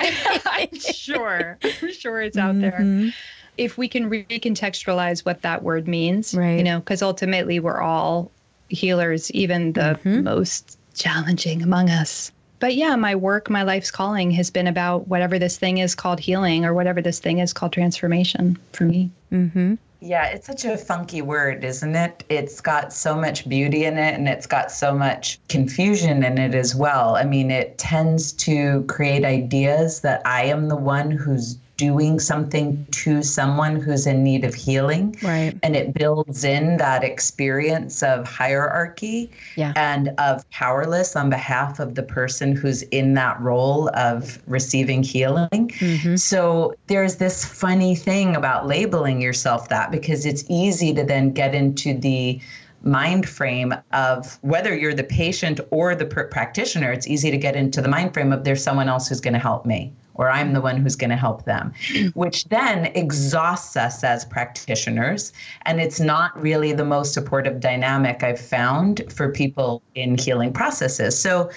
[0.01, 1.59] I'm sure.
[1.62, 3.05] I'm sure it's out mm-hmm.
[3.05, 3.12] there.
[3.57, 6.59] If we can recontextualize what that word means, right.
[6.59, 8.31] you know, because ultimately we're all
[8.68, 10.25] healers, even the mm-hmm.
[10.25, 12.33] most challenging among us
[12.64, 16.18] but yeah, my work, my life's calling has been about whatever this thing is called
[16.18, 19.11] healing or whatever this thing is called transformation for me.
[19.31, 19.74] Mm-hmm.
[20.00, 22.24] Yeah, it's such a funky word, isn't it?
[22.31, 26.55] It's got so much beauty in it and it's got so much confusion in it
[26.55, 27.16] as well.
[27.16, 32.87] I mean, it tends to create ideas that I am the one who's doing something
[32.91, 35.17] to someone who's in need of healing.
[35.23, 35.59] Right.
[35.63, 39.73] And it builds in that experience of hierarchy yeah.
[39.77, 45.49] and of powerless on behalf of the person who's in that role of receiving healing.
[45.51, 46.17] Mm-hmm.
[46.17, 51.55] So there's this funny thing about labeling yourself that because it's easy to then get
[51.55, 52.41] into the
[52.83, 57.57] mind frame of whether you're the patient or the pr- practitioner it's easy to get
[57.57, 60.53] into the mind frame of there's someone else who's going to help me or I'm
[60.53, 61.72] the one who's going to help them,
[62.14, 65.33] which then exhausts us as practitioners.
[65.62, 71.18] And it's not really the most supportive dynamic I've found for people in healing processes.
[71.18, 71.50] So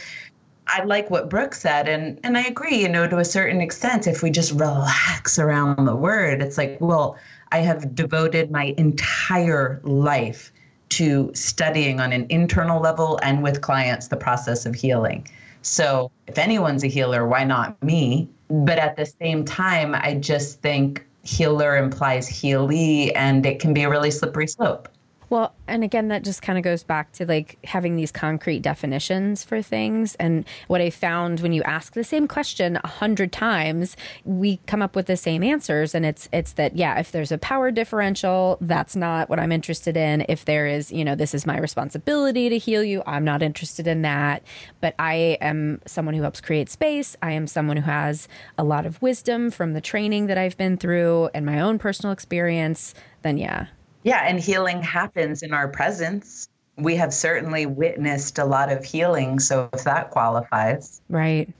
[0.68, 4.06] I like what Brooke said, and, and I agree, you know, to a certain extent,
[4.06, 7.18] if we just relax around the word, it's like, well,
[7.52, 10.52] I have devoted my entire life
[10.90, 15.28] to studying on an internal level and with clients the process of healing.
[15.62, 18.30] So, if anyone's a healer, why not me?
[18.50, 23.84] But at the same time, I just think healer implies healy, and it can be
[23.84, 24.88] a really slippery slope.
[25.30, 29.44] Well, and again, that just kind of goes back to like having these concrete definitions
[29.44, 30.16] for things.
[30.16, 34.82] And what I found when you ask the same question a hundred times, we come
[34.82, 35.94] up with the same answers.
[35.94, 39.98] And it's it's that yeah, if there's a power differential, that's not what I'm interested
[39.98, 40.26] in.
[40.30, 43.86] If there is, you know, this is my responsibility to heal you, I'm not interested
[43.86, 44.44] in that.
[44.80, 47.18] But I am someone who helps create space.
[47.22, 50.78] I am someone who has a lot of wisdom from the training that I've been
[50.78, 52.94] through and my own personal experience.
[53.24, 53.68] Then yeah,
[54.08, 56.48] yeah, and healing happens in our presence.
[56.78, 61.02] We have certainly witnessed a lot of healing, so if that qualifies.
[61.10, 61.54] Right.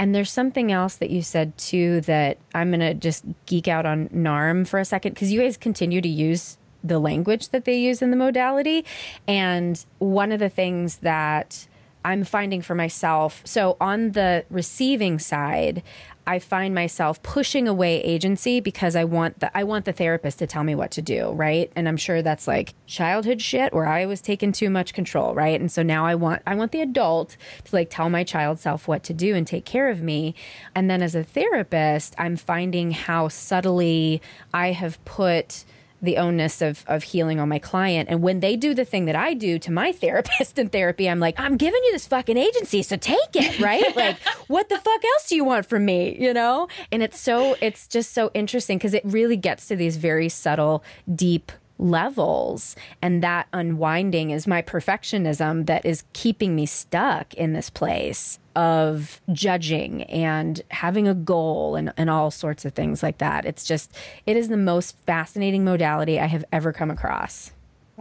[0.00, 3.86] And there's something else that you said too that I'm going to just geek out
[3.86, 7.78] on NARM for a second because you guys continue to use the language that they
[7.78, 8.84] use in the modality.
[9.28, 11.68] And one of the things that
[12.04, 13.42] I'm finding for myself.
[13.44, 15.82] So, on the receiving side,
[16.26, 20.46] I find myself pushing away agency because I want the I want the therapist to
[20.46, 21.72] tell me what to do, right?
[21.74, 25.60] And I'm sure that's like childhood shit where I was taking too much control, right?
[25.60, 28.86] And so now I want I want the adult to like tell my child self
[28.86, 30.34] what to do and take care of me.
[30.74, 34.22] And then as a therapist, I'm finding how subtly
[34.54, 35.64] I have put
[36.02, 38.08] the onus of of healing on my client.
[38.08, 41.20] And when they do the thing that I do to my therapist in therapy, I'm
[41.20, 43.96] like, I'm giving you this fucking agency, so take it, right?
[43.96, 46.16] like, what the fuck else do you want from me?
[46.18, 46.68] You know?
[46.90, 50.84] And it's so it's just so interesting because it really gets to these very subtle,
[51.14, 52.76] deep levels.
[53.00, 59.20] And that unwinding is my perfectionism that is keeping me stuck in this place of
[59.32, 63.44] judging and having a goal and, and all sorts of things like that.
[63.44, 67.52] It's just, it is the most fascinating modality I have ever come across.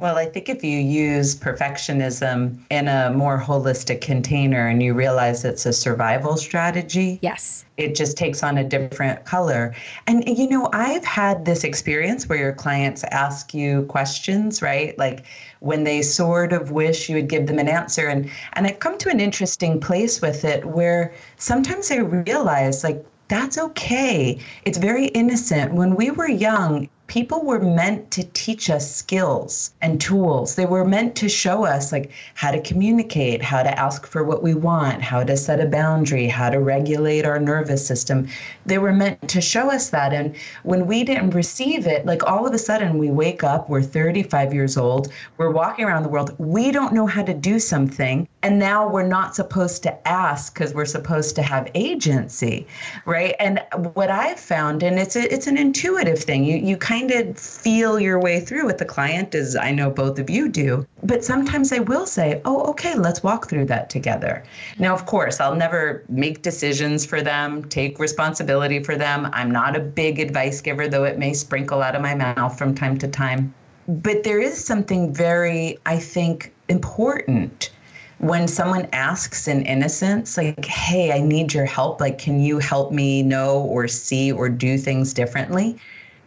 [0.01, 5.45] Well, I think if you use perfectionism in a more holistic container and you realize
[5.45, 9.75] it's a survival strategy, yes, it just takes on a different color.
[10.07, 14.97] And you know, I've had this experience where your clients ask you questions, right?
[14.97, 15.23] Like
[15.59, 18.97] when they sort of wish you would give them an answer and and I've come
[18.97, 24.39] to an interesting place with it where sometimes I realize like that's okay.
[24.65, 25.73] It's very innocent.
[25.73, 30.56] When we were young, people were meant to teach us skills and tools.
[30.56, 34.41] They were meant to show us like how to communicate, how to ask for what
[34.41, 38.30] we want, how to set a boundary, how to regulate our nervous system.
[38.65, 40.13] They were meant to show us that.
[40.13, 43.82] And when we didn't receive it, like all of a sudden we wake up, we're
[43.82, 48.26] 35 years old, we're walking around the world, we don't know how to do something.
[48.43, 52.65] And now we're not supposed to ask because we're supposed to have agency,
[53.06, 53.36] right?
[53.39, 53.62] And
[53.93, 56.43] what I've found, and it's a, it's an intuitive thing.
[56.43, 60.17] You you kind of feel your way through with the client, as I know both
[60.17, 60.88] of you do.
[61.04, 64.43] But sometimes I will say, oh, okay, let's walk through that together.
[64.80, 69.30] Now, of course, I'll never make decisions for them, take responsibility for them.
[69.34, 72.73] I'm not a big advice giver, though it may sprinkle out of my mouth from
[72.73, 73.54] time to time.
[73.88, 77.71] But there is something very, I think, important
[78.21, 82.91] when someone asks in innocence, like, hey, I need your help, like, can you help
[82.91, 85.77] me know or see or do things differently?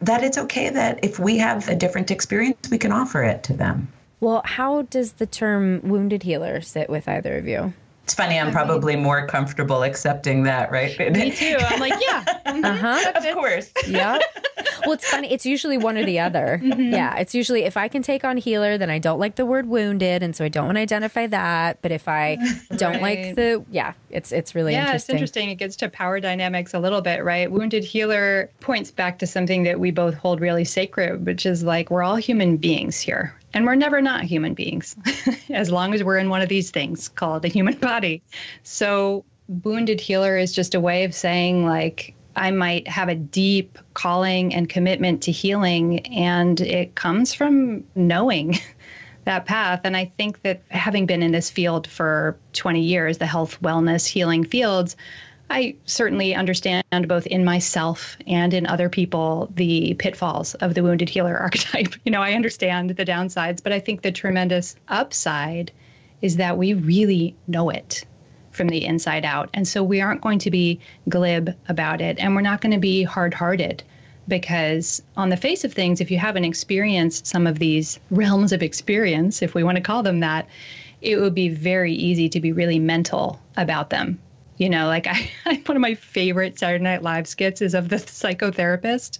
[0.04, 3.54] that it's okay that if we have a different experience, we can offer it to
[3.54, 3.88] them.
[4.20, 7.72] Well, how does the term wounded healer sit with either of you?
[8.04, 8.38] It's funny.
[8.38, 10.98] I'm probably more comfortable accepting that, right?
[11.10, 11.56] Me too.
[11.58, 13.12] I'm like, yeah, uh huh.
[13.14, 13.72] of course.
[13.88, 14.18] Yeah.
[14.82, 15.32] Well, it's funny.
[15.32, 16.60] It's usually one or the other.
[16.62, 16.92] Mm-hmm.
[16.92, 17.16] Yeah.
[17.16, 20.22] It's usually if I can take on healer, then I don't like the word wounded,
[20.22, 21.80] and so I don't want to identify that.
[21.80, 22.36] But if I
[22.76, 23.02] don't right.
[23.02, 25.14] like the, yeah, it's it's really yeah, interesting.
[25.14, 25.50] it's interesting.
[25.50, 27.50] It gets to power dynamics a little bit, right?
[27.50, 31.90] Wounded healer points back to something that we both hold really sacred, which is like
[31.90, 34.96] we're all human beings here, and we're never not human beings
[35.48, 38.22] as long as we're in one of these things called a human body.
[38.64, 43.78] So, wounded healer is just a way of saying, like, I might have a deep
[43.94, 48.58] calling and commitment to healing, and it comes from knowing
[49.24, 49.82] that path.
[49.84, 54.06] And I think that having been in this field for 20 years, the health, wellness,
[54.06, 54.96] healing fields,
[55.54, 61.08] I certainly understand both in myself and in other people the pitfalls of the wounded
[61.08, 61.94] healer archetype.
[62.04, 65.70] You know, I understand the downsides, but I think the tremendous upside
[66.20, 68.04] is that we really know it
[68.50, 69.48] from the inside out.
[69.54, 72.80] And so we aren't going to be glib about it and we're not going to
[72.80, 73.84] be hard hearted
[74.26, 78.64] because, on the face of things, if you haven't experienced some of these realms of
[78.64, 80.48] experience, if we want to call them that,
[81.00, 84.18] it would be very easy to be really mental about them
[84.56, 85.06] you know, like
[85.46, 89.18] I, one of my favorite Saturday Night Live skits is of the psychotherapist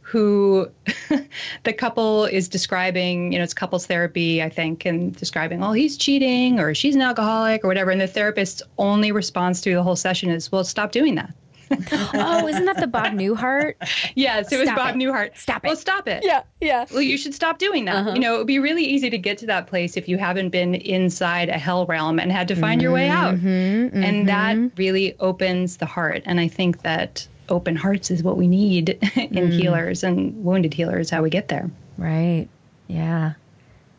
[0.00, 0.68] who
[1.64, 5.96] the couple is describing, you know, it's couples therapy, I think, and describing, oh, he's
[5.96, 7.90] cheating or she's an alcoholic or whatever.
[7.90, 11.32] And the therapist's only response to the whole session is, well, stop doing that.
[11.70, 13.74] Oh, isn't that the Bob Newhart?
[14.14, 14.98] yes, it was Stop Bob it.
[14.98, 15.36] Newhart.
[15.36, 15.68] Stop it.
[15.68, 16.22] Well, stop it.
[16.24, 16.86] Yeah, yeah.
[16.92, 17.96] Well, you should stop doing that.
[17.96, 18.12] Uh-huh.
[18.14, 20.50] You know, it would be really easy to get to that place if you haven't
[20.50, 23.34] been inside a hell realm and had to find your way out.
[23.36, 26.22] Mm-hmm, And that really opens the heart.
[26.26, 31.10] And I think that open hearts is what we need in healers and wounded healers,
[31.10, 31.70] how we get there.
[31.98, 32.48] Right.
[32.88, 33.34] Yeah.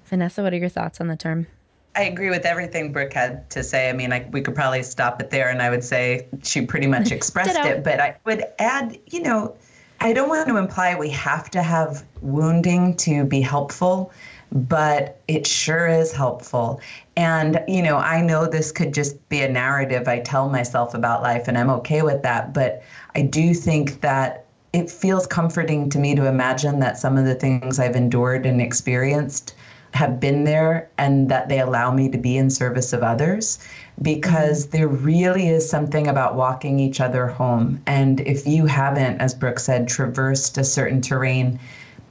[0.06, 1.48] Vanessa, what are your thoughts on the term?
[1.96, 3.90] I agree with everything Brooke had to say.
[3.90, 6.88] I mean, I, we could probably stop it there, and I would say she pretty
[6.88, 7.84] much expressed it.
[7.84, 9.56] But I would add, you know,
[10.02, 14.12] I don't want to imply we have to have wounding to be helpful,
[14.52, 16.82] but it sure is helpful.
[17.16, 21.22] And, you know, I know this could just be a narrative I tell myself about
[21.22, 22.54] life, and I'm okay with that.
[22.54, 22.84] But
[23.16, 27.36] I do think that it feels comforting to me to imagine that some of the
[27.36, 29.56] things I've endured and experienced
[29.96, 33.60] have been there and that they allow me to be in service of others
[34.02, 34.78] because mm-hmm.
[34.78, 37.82] there really is something about walking each other home.
[37.88, 41.60] And if you haven't, as Brooke said, traversed a certain terrain,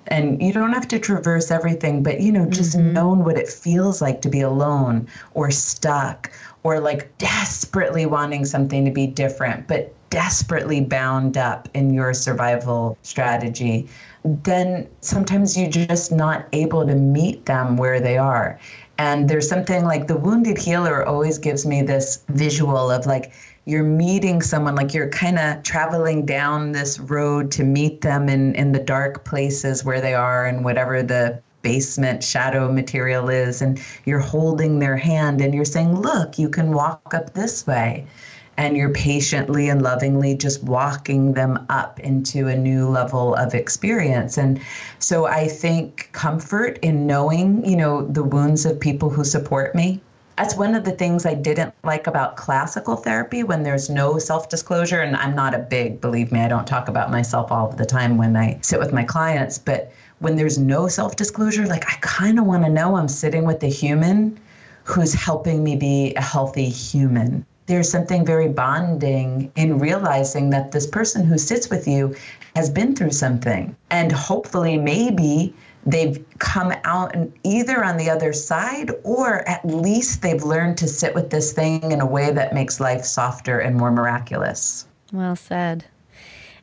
[0.07, 2.93] and you don't have to traverse everything, but you know, just mm-hmm.
[2.95, 6.31] known what it feels like to be alone or stuck
[6.63, 12.97] or like desperately wanting something to be different, but desperately bound up in your survival
[13.03, 13.89] strategy,
[14.25, 18.59] then sometimes you're just not able to meet them where they are.
[18.97, 23.33] And there's something like the wounded healer always gives me this visual of like
[23.67, 28.55] you're meeting someone, like you're kind of traveling down this road to meet them in,
[28.55, 33.61] in the dark places where they are and whatever the basement shadow material is.
[33.61, 38.07] And you're holding their hand and you're saying, Look, you can walk up this way
[38.57, 44.39] and you're patiently and lovingly just walking them up into a new level of experience.
[44.39, 44.61] And
[44.99, 50.01] so I think comfort in knowing, you know, the wounds of people who support me.
[50.37, 54.49] That's one of the things I didn't like about classical therapy when there's no self
[54.49, 55.01] disclosure.
[55.01, 58.19] And I'm not a big, believe me, I don't talk about myself all the time
[58.19, 59.59] when I sit with my clients.
[59.59, 63.45] But when there's no self disclosure, like I kind of want to know I'm sitting
[63.45, 64.39] with a human
[64.83, 70.87] who's helping me be a healthy human there's something very bonding in realizing that this
[70.87, 72.15] person who sits with you
[72.55, 73.75] has been through something.
[73.91, 75.55] And hopefully, maybe
[75.87, 80.89] they've come out and either on the other side or at least they've learned to
[80.89, 84.87] sit with this thing in a way that makes life softer and more miraculous.
[85.13, 85.85] Well said.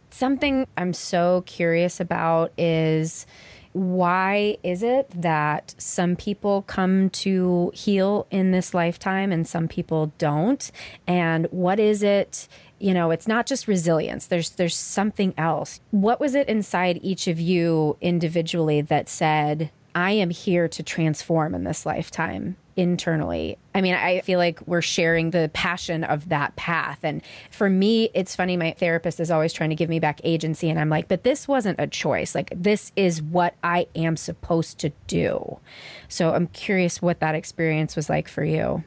[0.09, 3.25] Something I'm so curious about is
[3.73, 10.11] why is it that some people come to heal in this lifetime and some people
[10.17, 10.71] don't?
[11.07, 12.47] And what is it?
[12.79, 14.25] You know, it's not just resilience.
[14.25, 15.79] There's there's something else.
[15.91, 21.55] What was it inside each of you individually that said, I am here to transform
[21.55, 23.57] in this lifetime internally.
[23.75, 26.99] I mean, I feel like we're sharing the passion of that path.
[27.03, 30.69] And for me, it's funny, my therapist is always trying to give me back agency.
[30.69, 32.33] And I'm like, but this wasn't a choice.
[32.33, 35.59] Like, this is what I am supposed to do.
[36.07, 38.83] So I'm curious what that experience was like for you.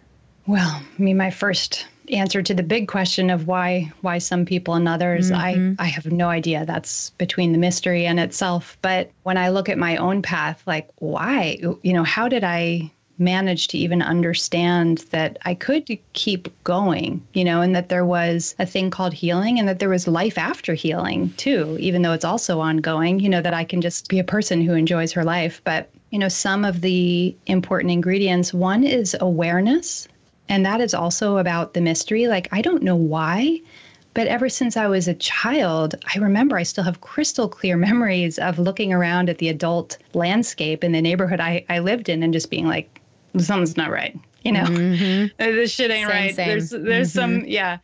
[0.46, 4.74] Well, I mean, my first answer to the big question of why why some people
[4.74, 5.30] and others.
[5.30, 5.80] I mm-hmm.
[5.80, 6.64] i have no idea.
[6.64, 8.78] That's between the mystery and itself.
[8.82, 11.58] But when i look at my own path like why?
[11.82, 17.44] You know how did i manage to even understand that i could keep going you
[17.44, 20.74] know and that there was a thing called healing and that there was life after
[20.74, 24.24] healing too even though it's also ongoing you know that i can just be a
[24.24, 25.62] person who enjoys her life.
[25.62, 30.08] But you know some of the important ingredients one is awareness
[30.48, 32.28] and that is also about the mystery.
[32.28, 33.60] Like, I don't know why,
[34.14, 38.38] but ever since I was a child, I remember I still have crystal clear memories
[38.38, 42.32] of looking around at the adult landscape in the neighborhood I, I lived in and
[42.32, 43.00] just being like,
[43.38, 44.18] something's not right.
[44.42, 45.26] You know, mm-hmm.
[45.38, 46.34] this shit ain't same, right.
[46.34, 46.48] Same.
[46.48, 47.40] There's, there's mm-hmm.
[47.40, 47.78] some, yeah.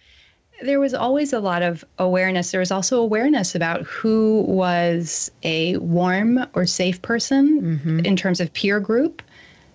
[0.62, 2.50] There was always a lot of awareness.
[2.50, 8.00] There was also awareness about who was a warm or safe person mm-hmm.
[8.00, 9.22] in terms of peer group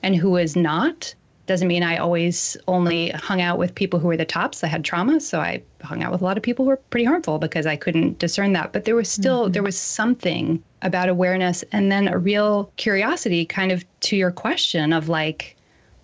[0.03, 1.15] and who was not
[1.45, 4.63] doesn't mean I always only hung out with people who were the tops.
[4.63, 7.05] I had trauma, so I hung out with a lot of people who were pretty
[7.05, 8.73] harmful because I couldn't discern that.
[8.73, 9.51] But there was still mm-hmm.
[9.51, 14.93] there was something about awareness and then a real curiosity kind of to your question
[14.93, 15.55] of like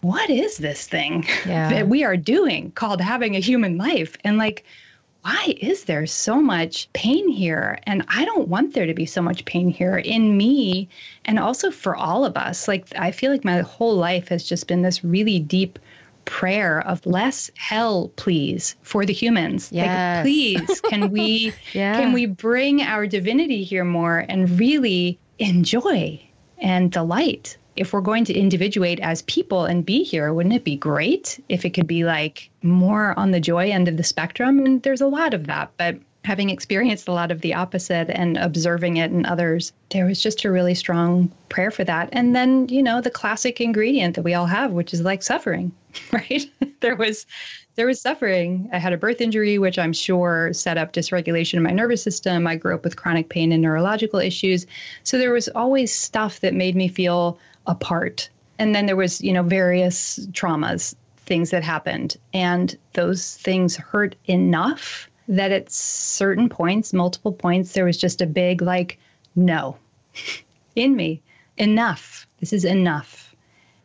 [0.01, 1.69] what is this thing yeah.
[1.73, 4.17] that we are doing called having a human life?
[4.23, 4.65] And like
[5.21, 7.79] why is there so much pain here?
[7.83, 10.89] And I don't want there to be so much pain here in me
[11.25, 12.67] and also for all of us.
[12.67, 15.77] Like, I feel like my whole life has just been this really deep
[16.25, 19.69] prayer of less hell, please, for the humans.
[19.71, 20.17] Yes.
[20.17, 21.99] Like, please, can we Yeah.
[21.99, 26.21] can we bring our divinity here more and really enjoy
[26.57, 27.57] and delight?
[27.75, 31.65] If we're going to individuate as people and be here, wouldn't it be great if
[31.65, 34.65] it could be like more on the joy end of the spectrum?
[34.65, 38.37] And there's a lot of that, but having experienced a lot of the opposite and
[38.37, 42.09] observing it in others, there was just a really strong prayer for that.
[42.11, 45.71] And then, you know, the classic ingredient that we all have, which is like suffering,
[46.11, 46.45] right?
[46.81, 47.25] there was
[47.75, 48.69] there was suffering.
[48.73, 52.45] I had a birth injury, which I'm sure set up dysregulation in my nervous system.
[52.45, 54.67] I grew up with chronic pain and neurological issues.
[55.03, 58.29] So there was always stuff that made me feel apart.
[58.59, 62.17] And then there was, you know, various traumas, things that happened.
[62.33, 68.27] And those things hurt enough that at certain points, multiple points, there was just a
[68.27, 68.99] big like,
[69.35, 69.77] no,
[70.75, 71.21] in me,
[71.57, 72.27] enough.
[72.39, 73.33] This is enough.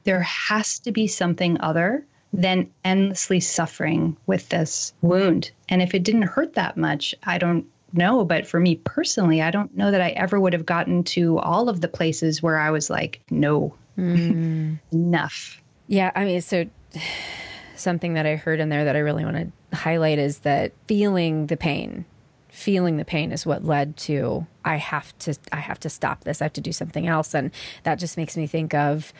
[0.04, 5.50] There has to be something other than endlessly suffering with this wound.
[5.68, 7.66] And if it didn't hurt that much, I don't
[7.96, 8.24] know.
[8.24, 11.68] But for me personally, I don't know that I ever would have gotten to all
[11.68, 14.74] of the places where I was like, no, hmm.
[14.92, 15.60] enough.
[15.88, 16.66] Yeah, I mean, so
[17.76, 21.46] something that I heard in there that I really want to highlight is that feeling
[21.46, 22.04] the pain,
[22.48, 26.40] feeling the pain is what led to I have to I have to stop this.
[26.40, 27.50] I have to do something else and
[27.82, 29.12] that just makes me think of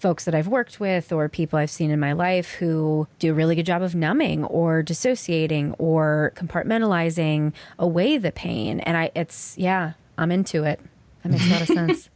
[0.00, 3.34] folks that I've worked with or people I've seen in my life who do a
[3.34, 9.56] really good job of numbing or dissociating or compartmentalizing away the pain and I it's
[9.58, 10.80] yeah, I'm into it.
[11.22, 12.10] That makes a lot of sense.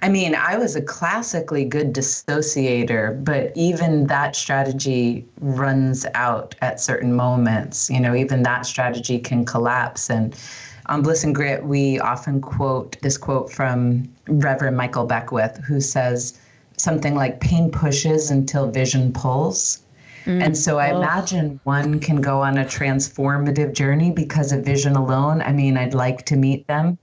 [0.00, 6.80] I mean, I was a classically good dissociator, but even that strategy runs out at
[6.80, 7.90] certain moments.
[7.90, 10.08] You know, even that strategy can collapse.
[10.08, 10.36] And
[10.86, 16.38] on Bliss and Grit, we often quote this quote from Reverend Michael Beckwith, who says
[16.80, 19.80] something like, pain pushes until vision pulls.
[20.24, 20.44] Mm.
[20.44, 20.98] And so I oh.
[20.98, 25.40] imagine one can go on a transformative journey because of vision alone.
[25.42, 26.98] I mean, I'd like to meet them.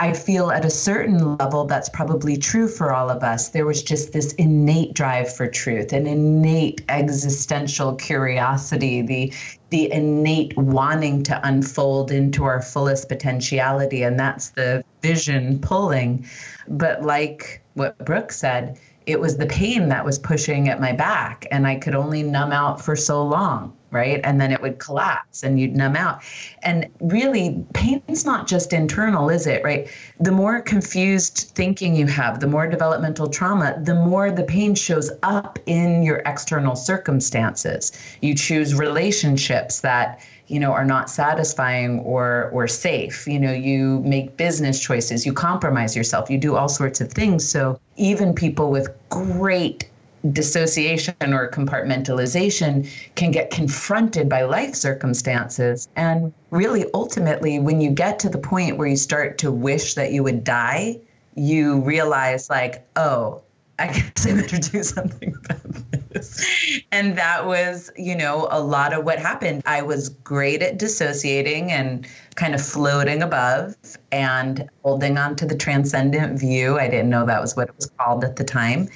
[0.00, 3.48] I feel at a certain level that's probably true for all of us.
[3.48, 9.32] There was just this innate drive for truth, an innate existential curiosity, the
[9.70, 16.24] the innate wanting to unfold into our fullest potentiality, and that's the vision pulling.
[16.68, 18.78] But like what Brooke said,
[19.08, 22.52] it was the pain that was pushing at my back, and I could only numb
[22.52, 24.20] out for so long right?
[24.24, 26.22] And then it would collapse and you'd numb out.
[26.62, 29.88] And really, pain's not just internal, is it, right?
[30.20, 35.10] The more confused thinking you have, the more developmental trauma, the more the pain shows
[35.22, 37.92] up in your external circumstances.
[38.20, 44.00] You choose relationships that you know are not satisfying or or safe you know you
[44.00, 48.70] make business choices you compromise yourself you do all sorts of things so even people
[48.70, 49.88] with great
[50.32, 55.88] dissociation or compartmentalization can get confronted by life circumstances.
[55.96, 60.12] And really, ultimately, when you get to the point where you start to wish that
[60.12, 60.98] you would die,
[61.34, 63.42] you realize, like, oh,
[63.78, 65.87] I guess I better do something about
[66.92, 69.62] And that was, you know, a lot of what happened.
[69.66, 73.76] I was great at dissociating and kind of floating above
[74.10, 76.78] and holding on to the transcendent view.
[76.78, 78.88] I didn't know that was what it was called at the time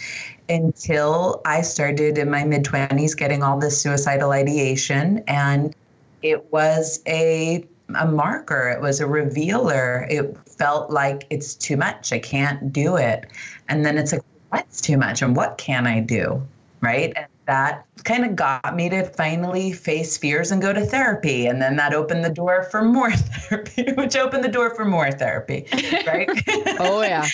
[0.48, 5.22] until I started in my mid 20s getting all this suicidal ideation.
[5.26, 5.74] And
[6.22, 8.70] it was a a marker.
[8.70, 10.06] It was a revealer.
[10.08, 12.12] It felt like it's too much.
[12.12, 13.26] I can't do it.
[13.68, 16.42] And then it's like, what's too much and what can I do?
[16.82, 17.12] Right.
[17.16, 21.46] And that kind of got me to finally face fears and go to therapy.
[21.46, 25.10] And then that opened the door for more therapy, which opened the door for more
[25.10, 25.66] therapy.
[26.06, 26.28] Right.
[26.80, 27.26] oh, yeah.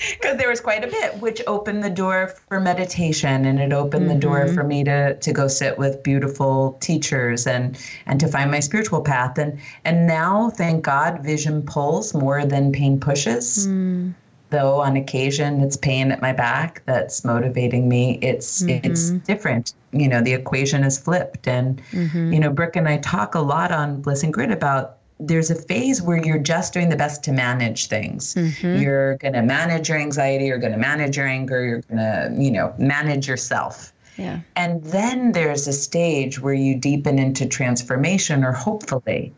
[0.20, 4.06] because there was quite a bit which opened the door for meditation and it opened
[4.06, 4.14] mm-hmm.
[4.14, 8.50] the door for me to to go sit with beautiful teachers and and to find
[8.50, 14.12] my spiritual path and and now thank god vision pulls more than pain pushes mm.
[14.50, 18.84] Though on occasion it's pain at my back that's motivating me it's mm-hmm.
[18.84, 22.32] it's different you know the equation is flipped and mm-hmm.
[22.32, 25.54] you know brooke and i talk a lot on bliss and grit about there's a
[25.54, 28.34] phase where you're just doing the best to manage things.
[28.34, 28.80] Mm-hmm.
[28.82, 32.34] You're going to manage your anxiety, you're going to manage your anger, you're going to,
[32.42, 33.92] you know, manage yourself.
[34.16, 34.40] Yeah.
[34.56, 39.32] And then there's a stage where you deepen into transformation or hopefully.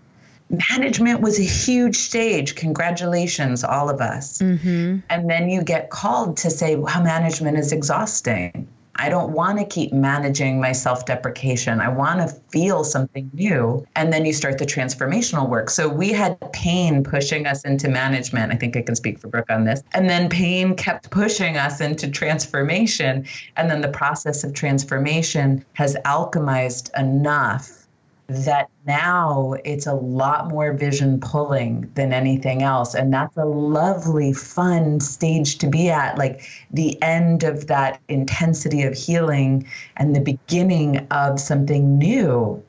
[0.70, 2.55] Management was a huge stage.
[2.57, 4.38] Congratulations, all of us.
[4.38, 4.98] Mm-hmm.
[5.09, 8.68] And then you get called to say, wow, management is exhausting.
[8.94, 11.80] I don't want to keep managing my self deprecation.
[11.80, 13.86] I want to feel something new.
[13.96, 15.70] And then you start the transformational work.
[15.70, 18.53] So we had pain pushing us into management.
[18.53, 19.82] I think I can speak for Brooke on this.
[19.92, 23.26] And then pain kept pushing us into transformation.
[23.57, 27.82] And then the process of transformation has alchemized enough
[28.29, 32.95] that now it's a lot more vision pulling than anything else.
[32.95, 36.18] And that's a lovely, fun stage to be at.
[36.18, 42.62] Like the end of that intensity of healing and the beginning of something new,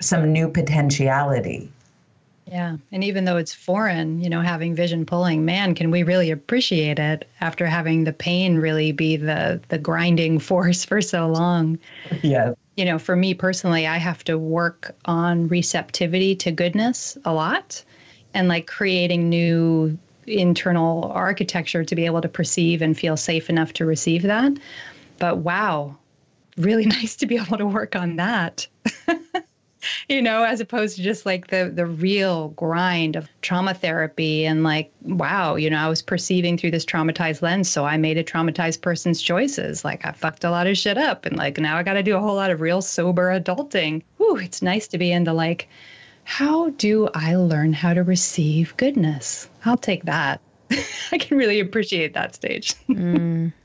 [0.00, 1.72] some new potentiality.
[2.46, 2.78] Yeah.
[2.90, 6.98] And even though it's foreign, you know, having vision pulling, man, can we really appreciate
[6.98, 11.78] it after having the pain really be the the grinding force for so long?
[12.22, 17.34] Yes you know, for me personally, I have to work on receptivity to goodness a
[17.34, 17.82] lot
[18.32, 19.98] and like creating new
[20.28, 24.52] internal architecture to be able to perceive and feel safe enough to receive that.
[25.18, 25.96] But wow,
[26.56, 28.68] really nice to be able to work on that.
[30.08, 34.62] you know, as opposed to just like the the real grind of trauma therapy and
[34.62, 38.24] like, wow, you know, I was perceiving through this traumatized lens, so I made a
[38.24, 39.84] traumatized person's choices.
[39.84, 42.16] Like I fucked a lot of shit up, and like now I got to do
[42.16, 44.02] a whole lot of real sober adulting.
[44.20, 45.68] Ooh, it's nice to be into like,
[46.24, 49.48] how do I learn how to receive goodness?
[49.64, 50.40] I'll take that.
[51.12, 52.74] I can really appreciate that stage.
[52.88, 53.52] mm.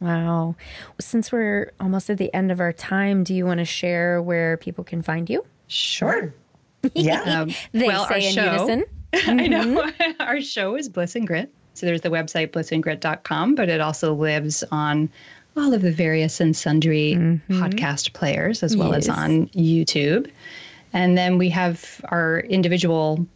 [0.00, 0.56] Wow.
[1.00, 4.56] Since we're almost at the end of our time, do you want to share where
[4.56, 5.44] people can find you?
[5.66, 6.34] Sure.
[6.94, 7.40] Yeah.
[7.40, 8.84] um, they well, say in show, unison.
[9.12, 9.82] I know.
[9.82, 10.12] Mm-hmm.
[10.22, 11.52] our show is Bliss and Grit.
[11.74, 15.10] So there's the website blissandgrit.com, but it also lives on
[15.56, 17.60] all of the various and sundry mm-hmm.
[17.60, 19.08] podcast players as well yes.
[19.08, 20.30] as on YouTube.
[20.92, 23.26] And then we have our individual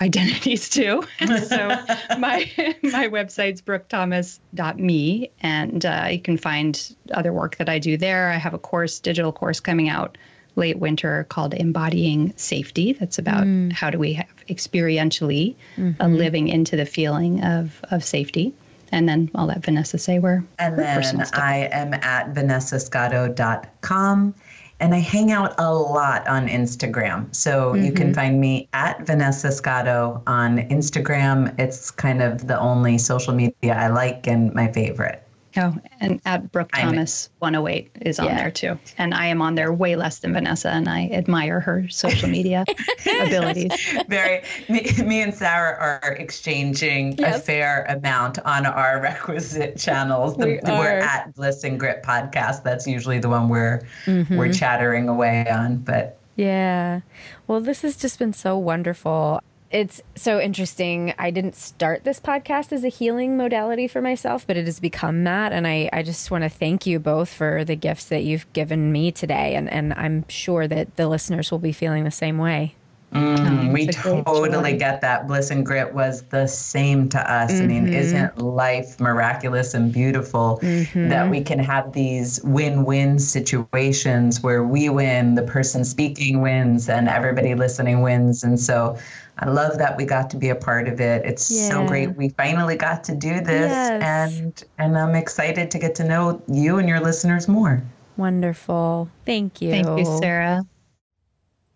[0.00, 1.02] identities too.
[1.20, 1.68] so
[2.18, 2.50] my
[2.82, 8.30] my website's brookethomas.me, and uh, you can find other work that I do there.
[8.30, 10.18] I have a course, digital course coming out
[10.56, 12.92] late winter called Embodying Safety.
[12.92, 13.72] That's about mm.
[13.72, 16.14] how do we have experientially mm-hmm.
[16.14, 18.52] living into the feeling of, of safety.
[18.90, 20.44] And then I'll let Vanessa say where.
[20.58, 24.34] And then I am at vanessascotto.com
[24.80, 27.34] and I hang out a lot on Instagram.
[27.34, 27.84] So mm-hmm.
[27.84, 28.14] you can mm-hmm.
[28.14, 31.58] find me at Vanessa Scotto on Instagram.
[31.58, 35.27] It's kind of the only social media I like and my favorite.
[35.56, 38.36] Oh, and at Brooke Thomas 108 is on yeah.
[38.36, 38.78] there too.
[38.98, 42.64] And I am on there way less than Vanessa, and I admire her social media
[43.22, 43.72] abilities.
[44.08, 44.42] Very.
[44.68, 47.38] Me, me, and Sarah are exchanging yes.
[47.38, 50.36] a fair amount on our requisite channels.
[50.36, 50.98] The, we are.
[50.98, 52.62] at Bliss and Grit podcast.
[52.62, 54.36] That's usually the one we're mm-hmm.
[54.36, 55.78] we're chattering away on.
[55.78, 57.00] But yeah.
[57.46, 59.40] Well, this has just been so wonderful
[59.70, 61.12] it's so interesting.
[61.18, 65.24] I didn't start this podcast as a healing modality for myself, but it has become
[65.24, 65.52] that.
[65.52, 68.92] And I, I just want to thank you both for the gifts that you've given
[68.92, 69.54] me today.
[69.54, 72.76] And, and I'm sure that the listeners will be feeling the same way.
[73.12, 75.26] Mm, we totally get that.
[75.26, 77.52] Bliss and grit was the same to us.
[77.52, 77.62] Mm-hmm.
[77.62, 77.94] I mean, mm-hmm.
[77.94, 81.08] isn't life miraculous and beautiful mm-hmm.
[81.08, 86.88] that we can have these win win situations where we win, the person speaking wins,
[86.88, 88.44] and everybody listening wins?
[88.44, 88.98] And so
[89.38, 91.24] I love that we got to be a part of it.
[91.24, 91.68] It's yeah.
[91.68, 94.02] so great we finally got to do this yes.
[94.38, 97.82] and and I'm excited to get to know you and your listeners more.
[98.18, 99.08] Wonderful.
[99.24, 99.70] Thank you.
[99.70, 100.66] Thank you, Sarah.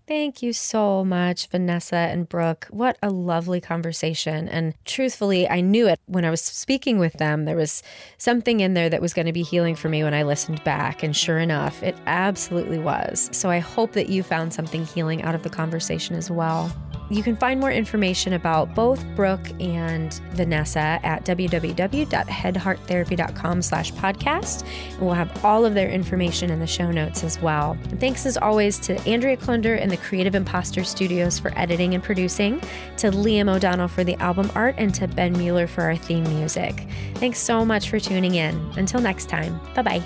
[0.09, 2.67] Thank you so much, Vanessa and Brooke.
[2.71, 4.49] What a lovely conversation.
[4.49, 7.45] And truthfully, I knew it when I was speaking with them.
[7.45, 7.83] There was
[8.19, 11.05] something in there that was going to be healing for me when I listened back.
[11.05, 13.31] And sure enough, it absolutely was.
[13.33, 16.73] So I hope that you found something healing out of the conversation as well.
[17.13, 24.67] You can find more information about both Brooke and Vanessa at www.headhearttherapy.com slash podcast.
[24.93, 27.77] And we'll have all of their information in the show notes as well.
[27.91, 32.03] And thanks as always to Andrea Klunder and the Creative Imposter Studios for editing and
[32.03, 32.63] producing,
[32.97, 36.87] to Liam O'Donnell for the album art, and to Ben Mueller for our theme music.
[37.17, 38.55] Thanks so much for tuning in.
[38.77, 40.03] Until next time, bye bye.